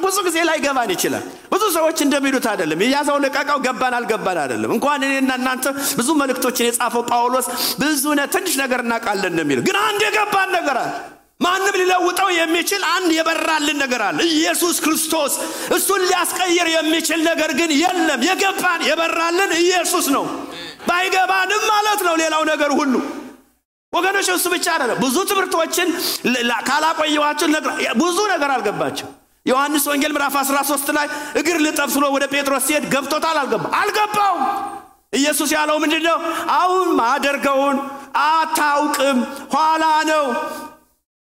ብዙ 0.04 0.16
ጊዜ 0.26 0.36
ላይ 0.48 0.58
ገባን 0.64 0.90
ይችላል። 0.94 1.24
ብዙ 1.52 1.62
ሰዎች 1.76 1.98
እንደሚሉት 2.06 2.48
አይደለም። 2.52 2.82
የያዘው 2.84 3.16
ልቀቀው 3.24 3.58
ገባን 3.66 3.96
አልገባን 3.98 4.40
አይደለም። 4.44 4.72
እንኳን 4.76 5.06
እኔና 5.08 5.30
እናንተ 5.40 5.64
ብዙ 5.98 6.08
መልእክቶችን 6.20 6.68
የጻፈው 6.68 7.04
ጳውሎስ 7.10 7.48
ብዙ 7.82 8.04
ትንሽ 8.34 8.56
ነገር 8.62 8.82
እናውቃለን 8.86 9.32
እንደሚለው 9.32 9.64
ግን 9.68 9.78
አንድ 9.86 10.02
የገባን 10.08 10.52
ነገር 10.58 10.78
አለ 10.82 10.92
ማንም 11.40 11.76
ሊለውጠው 11.80 12.28
የሚችል 12.34 12.82
አንድ 12.90 13.10
የበራልን 13.16 13.78
ነገር 13.82 14.02
አለ። 14.06 14.18
ኢየሱስ 14.32 14.76
ክርስቶስ 14.84 15.34
እሱን 15.76 16.02
ሊያስቀይር 16.06 16.68
የሚችል 16.72 17.20
ነገር 17.28 17.52
ግን 17.60 17.70
የለም። 17.78 18.20
የገባን 18.28 18.82
የበራልን 18.88 19.52
ኢየሱስ 19.60 20.08
ነው። 20.16 20.24
ባይገባንም 20.88 21.62
ማለት 21.72 22.02
ነው 22.08 22.14
ሌላው 22.22 22.42
ነገር 22.50 22.72
ሁሉ። 22.78 22.94
ወገኖች 23.92 24.28
እሱ 24.34 24.46
ብቻ 24.52 24.66
አይደለም። 24.74 24.98
ብዙ 25.04 25.16
ትምህርቶችን 25.30 25.88
ካላቆየዋቸው 26.68 27.48
ብዙ 28.02 28.18
ነገር 28.32 28.50
አልገባቸው 28.56 29.08
ዮሐንስ 29.46 29.84
ወንጌል 29.90 30.12
ምዕራፍ 30.14 30.34
13 30.40 30.90
ላይ 30.96 31.06
እግር 31.40 31.56
ልጠብ 31.64 31.88
ስሎ 31.94 32.04
ወደ 32.14 32.24
ጴጥሮስ 32.32 32.64
ሲሄድ 32.66 32.84
ገብቶታል 32.92 33.36
አልገባ? 33.40 33.64
አልገባውም። 33.78 34.42
ኢየሱስ 35.12 35.50
ያለው 35.54 35.76
ምንድን 35.82 36.02
ነው 36.06 36.16
አሁን 36.56 36.88
ማደርገውን 36.98 37.76
አታውቅም 38.26 39.18
ኋላ 39.54 39.84
ነው 40.10 40.24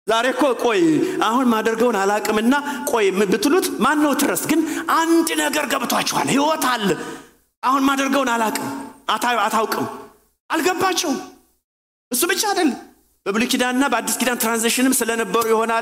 ዛሬ 0.07 0.25
እኮ 0.33 0.43
ቆይ 0.63 0.81
አሁን 1.27 1.45
ማደርገውን 1.51 1.97
አላቅምና 1.99 2.55
ቆይ 2.91 3.05
ብትሉት 3.31 3.67
ማን 3.83 3.99
ነው 4.05 4.13
ትረስ? 4.21 4.41
ግን 4.51 4.61
አንድ 4.97 5.27
ነገር 5.41 5.65
ገብቷችኋል 5.73 6.27
ህይወት 6.33 6.65
አለ። 6.71 6.89
አሁን 7.63 7.83
ማደርገውን 7.89 8.29
አላቅም 8.33 8.67
አታውቅም። 9.45 9.85
አልገባቸውም 10.49 11.17
እሱ 12.11 12.21
ብቻ 12.31 12.41
አይደለም 12.51 12.73
በብሉይ 13.25 13.47
ኪዳንና 13.51 13.83
በአዲስ 13.91 14.15
ኪዳን 14.21 14.39
transition 14.41 14.85
ም 14.85 14.93
ስለነበሩ 14.99 15.43
የሆና 15.51 15.73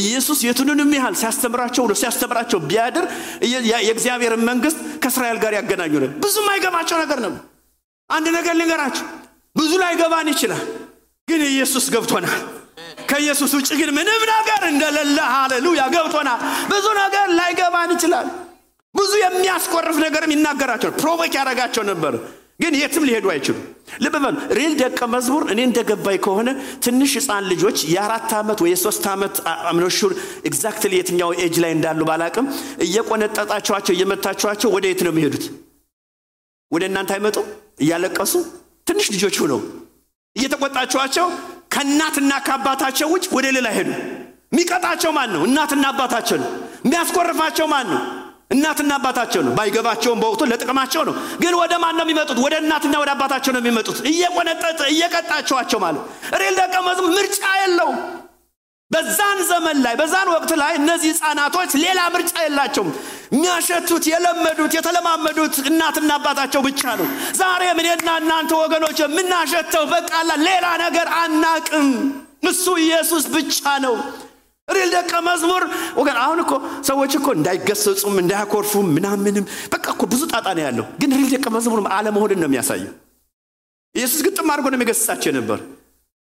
ኢየሱስ 0.00 0.38
የቱንንም 0.46 0.90
ያህል 0.96 1.14
ሲያስተምራቸው 1.20 1.84
ነው 1.90 1.96
ሲያስተምራቸው 2.00 2.58
ቢያድር 2.68 3.04
የእግዚአብሔርን 3.80 4.42
መንግስት 4.50 4.78
ከእስራኤል 5.02 5.38
ጋር 5.44 5.52
ያገናኙ 5.58 5.92
ነበር 5.96 6.16
ብዙም 6.24 6.48
አይገባቸው 6.54 6.98
ነገር 7.04 7.20
ነው። 7.26 7.34
አንድ 8.10 8.26
ነገር 8.36 8.54
ልንገራቸው 8.60 9.06
ብዙ 9.56 9.72
ላይ 9.82 9.92
ገባን 10.00 10.28
ይችላል 10.34 10.64
ግን 11.28 11.40
ኢየሱስ 11.48 11.86
ገብቶናል 11.94 12.36
ከኢየሱስ 13.18 13.52
ውጭ 13.56 13.68
ግን 13.78 13.90
ምንም 13.96 14.20
ነገር 14.30 14.62
እንደሌለ 14.68 15.18
ሃሌሉያ 15.30 15.82
ገብቶናል 15.94 16.40
ብዙ 16.70 16.86
ነገር 16.98 17.26
ላይገባን 17.38 17.90
ይችላል። 17.94 18.26
ብዙ 18.94 19.12
የሚያስኮርፍ 19.22 19.96
ነገርም 20.04 20.32
ይናገራቸው 20.34 20.90
provoke 21.00 21.32
ያደረጋቸው 21.38 21.82
ነበር 21.88 22.14
ግን 22.62 22.72
የትም 22.80 23.04
ሊሄዱ 23.08 23.26
አይችሉም። 23.32 23.64
ልብ 24.04 24.14
በሉ 24.22 24.36
real 24.58 24.72
ደቀ 24.80 25.00
መዝሙር 25.14 25.42
እኔ 25.52 25.60
እንደገባኝ 25.68 26.18
ከሆነ 26.24 26.48
ትንሽ 26.84 27.10
ህፃን 27.18 27.44
ልጆች 27.52 27.76
የአራት 27.92 28.30
ዓመት 28.40 28.58
ወይ 28.64 28.72
የሶስት 28.74 29.04
ዓመት 29.12 29.34
I'm 29.70 29.83
not 29.83 29.96
sure 29.96 30.14
exactly 30.48 30.94
የትኛው 30.98 31.30
ኤጅ 31.44 31.58
ላይ 31.64 31.74
እንዳሉ 31.76 32.00
ባላቅም 32.10 32.48
እየቆነጠጣቸዋቸው 32.86 33.94
እየመታቸዋቸው 33.96 34.70
ወደ 34.76 34.86
የት 34.90 35.02
ነው 35.06 35.12
የሚሄዱት? 35.14 35.44
ወደ 36.72 36.84
እናንተ 36.90 37.12
አይመጡም? 37.16 37.46
እያለቀሱ 37.80 38.34
ትንሽ 38.86 39.06
ልጆች 39.16 39.36
ሁነው 39.44 39.62
እየተቆጣቸዋቸው 40.36 41.26
ከእናትና 41.70 42.32
ከአባታቸው 42.46 43.08
ውጭ 43.14 43.24
ወደ 43.36 43.46
ሌላ 43.56 43.68
ሄዱ። 43.76 43.90
የሚቀጣቸው 44.52 45.10
ማን 45.16 45.28
ነው? 45.34 45.40
እናትና 45.48 45.84
አባታቸው 45.92 46.36
ነው። 46.42 46.50
የሚያስኮርፋቸው 46.84 47.66
ማን 47.72 47.86
ነው? 47.92 48.00
እናትና 48.50 48.90
አባታቸው 48.98 49.40
ነው። 49.46 49.52
ባይገባቸውም 49.56 50.20
በወቅቱ 50.22 50.42
ለጥቅማቸው 50.50 51.02
ነው። 51.08 51.14
ግን 51.42 51.54
ወደ 51.60 51.72
ማን 51.82 51.94
ነው 51.98 52.04
የሚመጡት? 52.06 52.38
ወደ 52.44 52.54
እናትና 52.62 52.94
ወደ 53.02 53.10
አባታቸው 53.14 53.52
ነው 53.54 53.60
የሚመጡት። 53.62 53.98
እየቆነጠጠ 54.10 54.80
እየቀጣቸዋቸው 54.92 55.80
ማለት 55.84 56.02
ሬል 56.40 56.54
ደቀ 56.60 56.74
መዝሙር 56.88 57.10
ምርጫ 57.18 57.40
የለውም 57.62 57.98
በዛን 58.90 59.38
ዘመን 59.48 59.78
ላይ 59.84 59.94
በዛን 60.00 60.28
ወቅት 60.34 60.50
ላይ 60.60 60.72
እነዚህ 60.78 61.10
ህፃናቶች 61.12 61.72
ሌላ 61.82 62.00
ምርጫ 62.14 62.32
የላቸውም። 62.44 62.90
የሚያሸቱት 63.34 64.04
የለመዱት 64.10 64.72
የተለማመዱት 64.76 65.56
እናትና 65.70 66.10
አባታቸው 66.16 66.62
ብቻ 66.68 66.82
ነው። 67.00 67.08
ዛሬ 67.40 67.62
እኔና 67.74 68.08
እናንተ 68.22 68.52
ወገኖች 68.62 68.98
የምናሸተው 69.04 69.84
በቃላ 69.92 70.30
ሌላ 70.46 70.66
ነገር 70.84 71.08
አናቅም። 71.18 71.90
እሱ 72.50 72.64
ኢየሱስ 72.84 73.24
ብቻ 73.34 73.54
ነው። 73.84 73.94
ሪል 74.68 74.90
ደቀ 74.94 75.12
መዝሙር 75.26 75.62
ወገን 75.98 76.16
አሁን 76.22 76.38
እኮ 76.42 76.52
ሰዎች 76.88 77.12
እኮ 77.18 77.28
እንዳይገሰጹም 77.36 78.16
እንዳያኮርፉም 78.22 78.88
ምናምንም 78.96 79.44
በቃ 79.72 79.86
እኮ 79.94 80.02
ብዙ 80.12 80.22
ጣጣ 80.32 80.46
ነው 80.56 80.62
ያለው። 80.66 80.86
ግን 81.00 81.10
ሪል 81.18 81.28
ደቀ 81.34 81.46
መዝሙር 81.54 81.80
አለመሆንን 81.96 82.40
ነው 82.42 82.48
የሚያሳየው። 82.50 82.92
ኢየሱስ 83.94 84.20
ግጥም 84.26 84.50
አድርጎ 84.52 84.66
ነው 84.72 84.78
የሚገስጻቸው 84.78 85.32
ነበር 85.38 85.60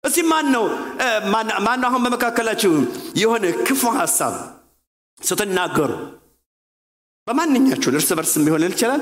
እስቲ 0.03 0.19
ማን 0.31 0.45
ነው 0.55 0.65
ማን 1.65 1.81
አሁን 1.87 2.01
በመካከላችሁ? 2.05 2.71
የሆነ 3.21 3.45
ክፉ 3.67 3.81
ሀሳብ 3.97 4.33
ስትናገሩ 5.21 5.91
በማንኛችሁን 7.27 7.95
እርስ 7.99 8.09
በርስ 8.17 8.33
ሊሆን 8.45 8.63
ይችላል? 8.67 9.01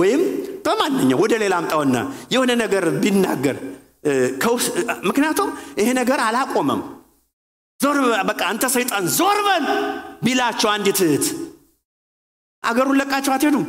ወይም 0.00 0.22
በማንኛው 0.64 1.18
ወደ 1.22 1.34
ሌላ 1.42 1.54
አምጣውና 1.60 1.96
የሆነ 2.34 2.50
ነገር 2.62 2.84
ቢናገር 3.02 3.56
ምክንያቱም 5.08 5.48
ይሄ 5.80 5.88
ነገር 6.00 6.18
አላቆመም። 6.26 6.80
ዞር 7.80 7.96
በቃ 8.30 8.40
አንተ 8.50 8.64
ሰይጣን 8.74 9.04
ዞር 9.18 9.38
በል 9.46 9.64
ቢላቸው 10.24 10.68
አንዲት 10.72 10.98
እህት 11.06 11.26
አገሩን 12.64 12.98
ለቃቸው 13.00 13.32
አትሄዱም? 13.34 13.66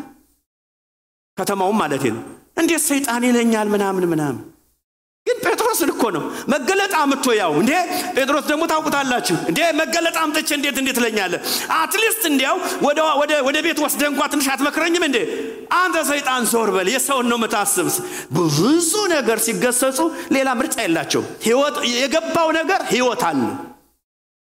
ከተማውም 1.38 1.78
ማለት 1.82 2.04
ነው። 2.10 2.24
እንዴት 2.62 2.82
ሰይጣን 2.90 3.24
ይለኛል? 3.28 3.68
ምናምን 3.76 4.06
ምናምን። 4.14 4.40
ግን 5.28 5.38
ጴጥሮስን 5.74 5.90
እኮ 5.94 6.04
ነው። 6.16 6.24
መገለጥ 6.52 6.92
አምጥቶ 7.02 7.26
ያው 7.40 7.52
እንዴ! 7.62 7.72
ጴጥሮስ 8.16 8.46
ደግሞ 8.50 8.64
ታውቁታላችሁ 8.72 9.36
እንዴ! 9.50 9.60
መገለጥ 9.80 10.16
አምጥቼ 10.24 10.50
እንዴት 10.58 10.78
እንዴት 10.82 10.96
ትለኛለህ 11.00 11.34
at 11.78 11.91
least 11.91 12.24
እንዲያው 12.32 12.58
ወደ 13.48 13.58
ቤት 13.66 13.80
ወስደ 13.86 14.02
እንኳ 14.12 14.22
ትንሽ 14.34 14.48
አትመክረኝም 14.54 15.04
እንዴ? 15.08 15.18
አንተ 15.78 15.98
ሰይጣን 16.10 16.44
ዞር 16.52 16.70
በል 16.76 16.88
የሰውን 16.94 17.28
ነው 17.32 17.38
ምታስብ 17.44 17.88
ብዙ 18.38 18.60
ነገር 19.16 19.38
ሲገሰጹ 19.46 20.00
ሌላ 20.36 20.50
ምርጫ 20.60 20.76
የላቸው 20.86 21.24
የገባው 21.96 22.50
ነገር 22.60 22.82
ህይወት 22.92 23.24
አለ። 23.30 23.42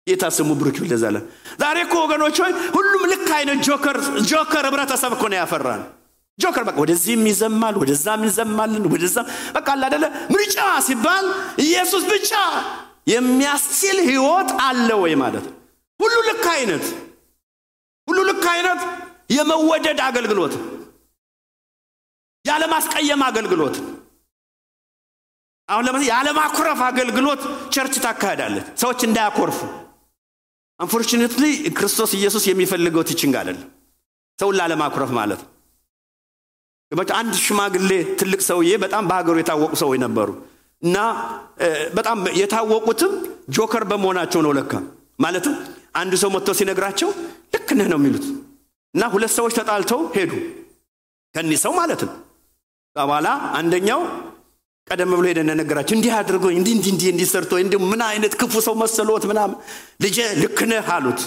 ጌታ 0.06 0.24
ብሩክ 0.52 0.76
ይለዛለን 0.80 1.24
ዛሬ 1.60 1.76
እኮ 1.86 1.94
ወገኖች 2.04 2.36
ሆይ 2.42 2.52
ሁሉም 2.76 3.02
ልክ 3.12 3.28
አይነት 3.36 3.58
ጆከር 4.30 4.64
ህብረተሰብ 4.66 5.12
እኮ 5.16 5.24
ነው 5.30 5.38
ያፈራን 5.40 5.82
ጆከር 6.42 6.64
በቃ 6.68 6.76
ወደዚህም 6.82 7.22
ይዘማል 7.30 7.74
ወደዛም 7.80 8.22
ይዘማልን 8.28 8.84
ወደዛ 8.92 9.16
በቃ 9.56 9.66
አላደለ 9.74 10.04
ምርጫ 10.34 10.56
ሲባል 10.86 11.26
ኢየሱስ 11.66 12.04
ብቻ 12.12 12.30
የሚያስችል 13.12 13.98
ህይወት 14.08 14.50
አለ 14.66 14.88
ወይ 15.02 15.14
ማለት 15.22 15.46
ሁሉ 16.00 16.14
ልክ 16.28 16.44
አይነት 16.54 16.84
ሁሉ 18.08 18.20
ልክ 18.28 18.44
አይነት 18.52 18.80
የመወደድ 19.36 20.00
አገልግሎት 20.06 20.54
ያለማስቀየም 22.44 23.22
አገልግሎት። 23.26 23.76
አሁን 25.68 25.84
ለምሳሌ 25.86 26.08
ያለማኩረፍ 26.10 26.80
አገልግሎት 26.88 27.42
church 27.74 27.94
ታካሄዳለች 28.04 28.66
ሰዎች 28.82 29.00
እንዳያኮርፉ። 29.06 29.58
unfortunately 30.80 31.44
ክርስቶስ 31.76 32.12
ኢየሱስ 32.18 32.44
የሚፈልገው 32.48 33.02
teaching 33.10 33.34
አይደለም 33.40 33.68
ሰውን 34.38 34.56
ላለማኩረፍ 34.58 35.10
ማለት 35.18 35.40
ነው 35.42 35.50
አንድ 37.16 37.34
ሽማግሌ 37.42 37.90
ትልቅ 38.20 38.40
ሰውዬ 38.48 38.72
በጣም 38.84 39.04
በሀገሩ 39.08 39.36
የታወቁ 39.40 39.72
ሰዎች 39.82 39.98
ነበሩ 40.04 40.28
እና 40.82 40.96
በጣም 41.94 42.18
የታወቁትም 42.40 43.12
joker 43.56 43.84
በመሆናቸው 43.90 44.40
ነው 44.46 44.52
ለካ። 44.52 44.72
ማለትም 45.20 45.54
አንድ 45.94 46.12
ሰው 46.22 46.30
መጥቶ 46.34 46.50
ሲነግራቸው 46.58 47.08
ልክ 47.54 47.68
ነህ 47.78 47.86
ነው 47.92 47.98
የሚሉት። 48.00 48.26
እና 48.94 49.02
ሁለት 49.14 49.32
ሰዎች 49.38 49.52
ተጣልተው 49.58 50.00
ሄዱ። 50.16 50.32
ከኒህ 51.34 51.58
ሰው 51.64 51.72
ማለት 51.72 52.00
ነው። 52.06 52.14
በኋላ 52.96 53.28
አንደኛው 53.58 54.00
ቀደም 54.88 55.10
ብሎ 55.12 55.24
ሄደ 55.30 55.40
ነገራቸው። 55.52 55.94
እንዲህ 55.96 56.12
አድርጎ 56.18 56.44
እንዲህ 56.52 56.72
እንዲህ 56.76 56.90
እንዲህ 56.94 57.08
እንዲህ 57.12 57.26
ሰርቶ 57.32 57.52
እንዲ 57.62 57.74
ምን 57.90 58.00
አይነት 58.08 58.32
ክፉ 58.40 58.54
ሰው 58.66 58.74
መሰሎት 58.74 59.24
ምናምን። 59.30 59.56
ልጄ 60.02 60.18
ልክ 60.42 60.58
ነህ 60.70 60.88
አሉት። 60.96 61.20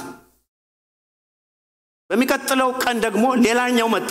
በሚቀጥለው 2.09 2.69
ቀን 2.83 2.97
ደግሞ 3.05 3.25
ሌላኛው 3.45 3.87
መጣ 3.87 4.09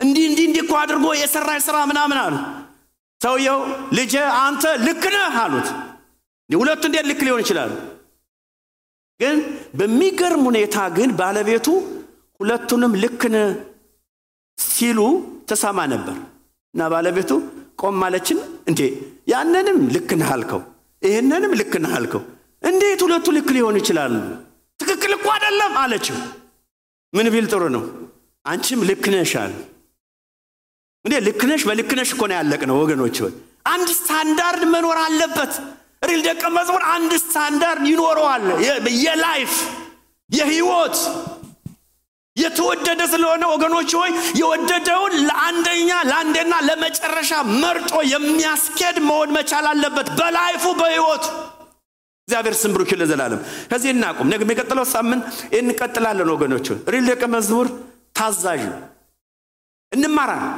እንዲህ 0.00 0.24
እንዲህ 0.28 0.44
እንዲህ 0.48 0.62
እኮ 0.64 0.72
አድርጎ 0.80 1.06
የሰራ 1.18 1.50
ስራ 1.66 1.76
ምናምን 1.90 2.18
አሉ። 2.22 2.34
ሰውየው 3.20 3.60
ልጄ 3.98 4.14
አንተ 4.40 4.64
ልክ 4.86 5.04
ነህ 5.14 5.36
አሉት። 5.44 5.68
ሁለቱ 6.50 6.82
እንዴት 6.88 7.06
ልክ 7.10 7.20
ሊሆን 7.26 7.40
ይችላሉ? 7.44 7.72
ግን 9.20 9.36
በሚገርም 9.78 10.42
ሁኔታ 10.48 10.76
ግን 10.96 11.10
ባለቤቱ 11.20 11.66
ሁለቱንም 12.40 12.92
ልክ 13.02 13.22
ሲሉ 14.58 15.00
ተሰማ 15.50 15.78
ነበር። 15.92 16.16
እና 16.74 16.88
ባለቤቱ 16.92 17.30
ቆም 17.80 17.94
ማለችን 18.02 18.38
እንዴ? 18.70 18.80
ያንንም 19.32 19.78
ልክ 19.94 20.10
ነህ 20.20 20.30
አልከው 20.34 20.60
ይህንንም 21.02 21.52
ልክ 21.60 21.74
ነህ 21.84 21.92
አልከው 21.98 22.22
እንዴት 22.62 23.00
ሁለቱ 23.06 23.26
ልክ 23.36 23.48
ሊሆኑ 23.56 23.76
ይችላሉ? 23.82 24.14
ትክክል 24.80 25.12
እኮ 25.16 25.26
አይደለም 25.34 25.72
አለችው። 25.82 26.16
ምን 27.12 27.26
ቢል 27.34 27.46
ጥሩ 27.52 27.62
ነው? 27.76 27.82
አንቺም 28.44 28.80
ልክ 28.88 29.04
ነሽ 29.14 29.32
አለ። 29.42 29.52
እንዴ 31.06 31.14
ልክ 31.26 31.40
ነሽ 31.48 31.62
በልክ 31.68 31.90
ነሽ 31.98 32.10
እኮ 32.14 32.22
ነው 32.30 32.36
ያለቅነው 32.38 32.76
ወገኖች። 32.82 33.16
ሆይ 33.24 33.32
አንድ 33.72 33.88
ስታንዳርድ 33.98 34.62
መኖር 34.72 34.98
አለበት። 35.04 35.52
real 36.02 36.20
ደቀ 36.26 36.42
መዝሙር 36.56 36.82
አንድ 36.94 37.12
ስታንዳርድ 37.22 37.84
ይኖረዋል። 37.90 38.44
የ 39.04 39.20
life 39.20 39.52
የህይወት 40.30 40.96
የተወደደ 42.36 43.02
ስለሆነ 43.12 43.42
ወገኖች 43.52 43.90
ሆይ 43.98 44.10
የወደደውን 44.40 45.12
ለአንደኛ 45.28 45.90
ለአንዴና 46.08 46.54
ለመጨረሻ 46.66 47.30
መርጦ 47.62 47.92
የሚያስኬድ 48.12 48.96
መሆን 49.06 49.30
መቻል 49.36 49.66
አለበት 49.70 50.08
በ 50.18 50.30
life 50.30 50.53
ኡ 50.53 50.64
በህይወቱ። 50.80 51.24
እግዚአብሔር 52.28 52.54
ስም 52.60 52.72
ብሩክ 52.74 52.90
ለዘላለም። 53.00 53.40
ከዚህ 53.70 53.90
እናቁም። 53.94 54.30
ነገ 54.32 54.42
የሚቀጥለው 54.46 54.86
ሳምንት 54.92 55.24
እንቀጥላለን 55.58 56.30
ወገኖች። 56.34 56.68
real 56.92 57.04
ደቀ 57.10 57.24
መዝሙር 57.34 57.68
ታዛዥ 58.18 58.62
እንማራለን። 59.92 60.54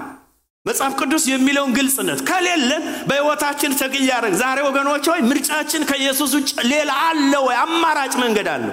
መጽሐፍ 0.66 0.92
ቅዱስ 1.01 1.25
የሚለውን 1.29 1.73
ግልጽነት 1.77 2.21
ከሌለን 2.29 2.85
በህይወታችን 3.09 3.77
ተቅያረግ 3.81 4.35
ዛሬ 4.40 4.59
ወገኖች 4.66 5.05
ሆይ 5.11 5.21
ምርጫችን 5.29 5.83
ከኢየሱስ 5.90 6.31
ውጭ 6.38 6.51
ሌላ 6.73 6.90
አለ 7.07 7.33
ወይ? 7.47 7.57
አማራጭ 7.64 8.12
መንገድ 8.23 8.49
አለ? 8.55 8.66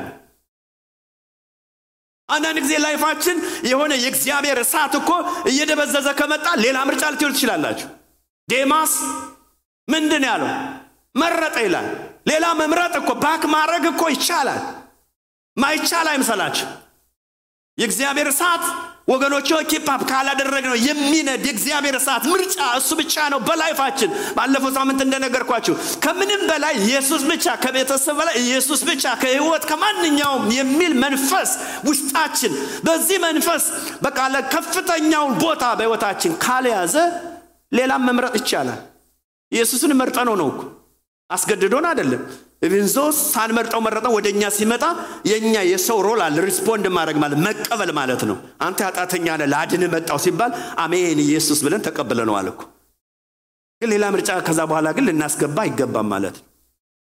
አንዳንድ 2.29 2.57
ጊዜ 2.63 2.73
life 2.83 3.03
ኣችን 3.03 3.37
የሆነ 3.69 3.91
የእግዚአብሔር 4.03 4.59
እሳት 4.61 4.93
እኮ 4.99 5.09
እየደበዘዘ 5.51 6.07
ከመጣ 6.19 6.45
ሌላ 6.63 6.77
ምርጫ 6.89 7.03
ልትሉ 7.13 7.29
ትችላላችሁ። 7.35 7.89
ዴማስ 8.49 8.93
ምንድን 9.87 10.23
ያለው 10.29 10.49
መረጠ 11.15 11.55
ይላል። 11.65 11.87
ሌላ 12.29 12.45
መምረጥ 12.61 12.93
እኮ 12.99 13.11
back 13.23 13.43
ማድረግ 13.53 13.83
እኮ 13.91 14.03
ይቻላል። 14.15 14.61
ማይቻል 15.57 16.07
አይምሰላችሁ። 16.11 16.67
የእግዚአብሔር 17.77 18.27
እሳት 18.31 18.63
ወገኖች 19.07 19.47
keep 19.71 19.91
up 19.91 20.01
ካላደረግ 20.09 20.65
ነው 20.69 20.77
የሚነድ 20.85 21.41
የእግዚአብሔር 21.47 21.95
እሳት 21.99 22.23
ምርጫ 22.31 22.57
እሱ 22.77 22.89
ብቻ 22.99 23.25
ነው 23.33 23.39
በ 23.47 23.56
life 23.56 23.75
ኣችን። 23.75 24.11
ባለፈው 24.37 24.71
ሳምንት 24.77 24.99
እንደነገርኳችሁ 25.05 25.73
ከምንም 26.05 26.43
በላይ 26.51 26.73
ኢየሱስ 26.83 27.23
ብቻ፣ 27.31 27.55
ከቤተሰብ 27.63 28.15
በላይ 28.19 28.37
ኢየሱስ 28.43 28.81
ብቻ፣ 28.89 29.03
ከህይወት 29.21 29.65
ከማንኛውም 29.71 30.45
የሚል 30.57 30.93
መንፈስ 31.03 31.51
ውስጣችን 31.89 32.55
በዚህ 32.87 33.19
መንፈስ 33.27 33.65
በቃ 34.03 34.17
ከፍተኛውን 34.55 35.35
ቦታ 35.43 35.63
በህይወታችን 35.77 36.33
ካልያዘ 36.45 36.95
ሌላም 37.71 38.03
መምረጥ 38.09 38.33
ይቻላል። 38.41 38.81
ኢየሱስን 39.51 39.93
መርጠነው 39.99 40.35
ነው 40.41 40.49
አስገድዶን 41.29 41.85
አይደለም። 41.89 42.23
even 42.65 42.77
though 42.77 42.95
ሳንመርጠው 43.25 43.81
መረጠው 43.85 44.13
ወደ 44.15 44.27
እኛ 44.33 44.43
ሲመጣ 44.55 44.83
የእኛ 45.29 45.55
የሰው 45.69 45.97
role 46.05 46.21
አለ። 46.25 46.37
respond 46.47 46.85
ማድረግ 46.95 47.17
ማለት 47.23 47.39
መቀበል 47.45 47.91
ማለት 47.99 48.21
ነው። 48.29 48.37
አንተ 48.67 48.79
ኃጢአተኛ 48.87 49.27
ነህ 49.41 49.49
ላድን 49.53 49.83
መጣው 49.93 50.19
ሲባል 50.25 50.51
አሜን 50.83 51.21
ኢየሱስ 51.25 51.61
ብለን 51.65 51.83
ተቀብለነዋል 51.87 52.49
እኮ። 52.53 52.61
ግን 53.81 53.89
ሌላ 53.93 54.05
ምርጫ 54.13 54.31
ከዛ 54.47 54.59
በኋላ 54.69 54.87
ግን 54.97 55.05
ልናስገባ 55.09 55.57
አይገባም 55.65 56.09
ማለት 56.13 56.35
ነው። 56.39 56.45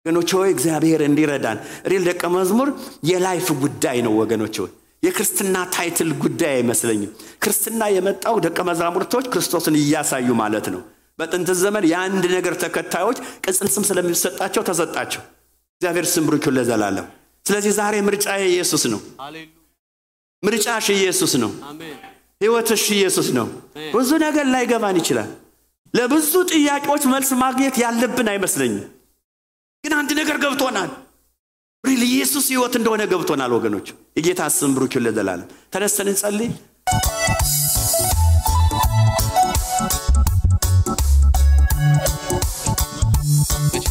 ወገኖች 0.06 0.30
ሆይ 0.36 0.50
እግዚአብሔር 0.54 1.00
እንዲረዳን 1.06 1.58
real 1.90 2.02
ደቀ 2.08 2.22
መዝሙር 2.34 2.68
የ 3.08 3.21
life 3.21 3.48
ጉዳይ 3.62 3.98
ነው 4.06 4.12
ወገኖች 4.20 4.56
ሆይ 4.62 4.70
የክርስትና 5.02 5.56
title 5.74 6.10
ጉዳይ 6.22 6.52
አይመስለኝም። 6.54 7.10
ክርስትና 7.42 7.82
የመጣው 7.94 8.36
ደቀ 8.46 8.58
መዛሙርቶች 8.68 9.26
ክርስቶስን 9.32 9.76
እያሳዩ 9.80 10.28
ማለት 10.40 10.68
ነው። 10.74 10.80
በጥንት 11.18 11.48
ዘመን 11.60 11.84
የአንድ 11.90 12.24
ነገር 12.34 12.54
ተከታዮች 12.62 13.18
ቅጽል 13.44 13.68
ስም 13.74 13.84
ስለሚሰጣቸው 13.88 14.62
ተሰጣቸው። 14.68 15.22
እግዚአብሔር 15.80 16.06
ስም 16.12 16.24
ብሩክ 16.28 16.44
ለዘላለም። 16.54 17.06
ስለዚህ 17.46 17.72
ዛሬ 17.76 17.94
ምርጫ 18.06 18.26
ኢየሱስ 18.46 18.82
ነው። 18.92 19.00
ምርጫሽ 20.42 20.86
ኢየሱስ 20.96 21.32
ነው። 21.42 21.50
ህይወትሽ 22.40 22.84
ኢየሱስ 22.96 23.28
ነው። 23.36 23.46
ብዙ 23.94 24.10
ነገር 24.24 24.46
ላይገባን 24.52 24.96
ይችላል። 25.00 25.30
ለብዙ 25.94 26.32
ጥያቄዎች 26.52 27.04
መልስ 27.12 27.30
ማግኘት 27.42 27.76
ያለብን 27.82 28.28
አይመስለኝም። 28.32 28.84
ግን 29.84 29.92
አንድ 29.98 30.10
ነገር 30.20 30.36
ገብቶናል። 30.44 30.90
ሪል 31.84 32.02
ኢየሱስ 32.08 32.46
ህይወት 32.52 32.74
እንደሆነ 32.78 33.02
ገብቶናል 33.12 33.52
ወገኖች። 33.56 33.88
የጌታ 34.18 34.40
ስም 34.52 34.72
ብሩክ 34.76 34.94
ለዘላለም። 35.04 35.48
ተነስተን 35.72 36.10
እንጸልይ። 36.12 36.50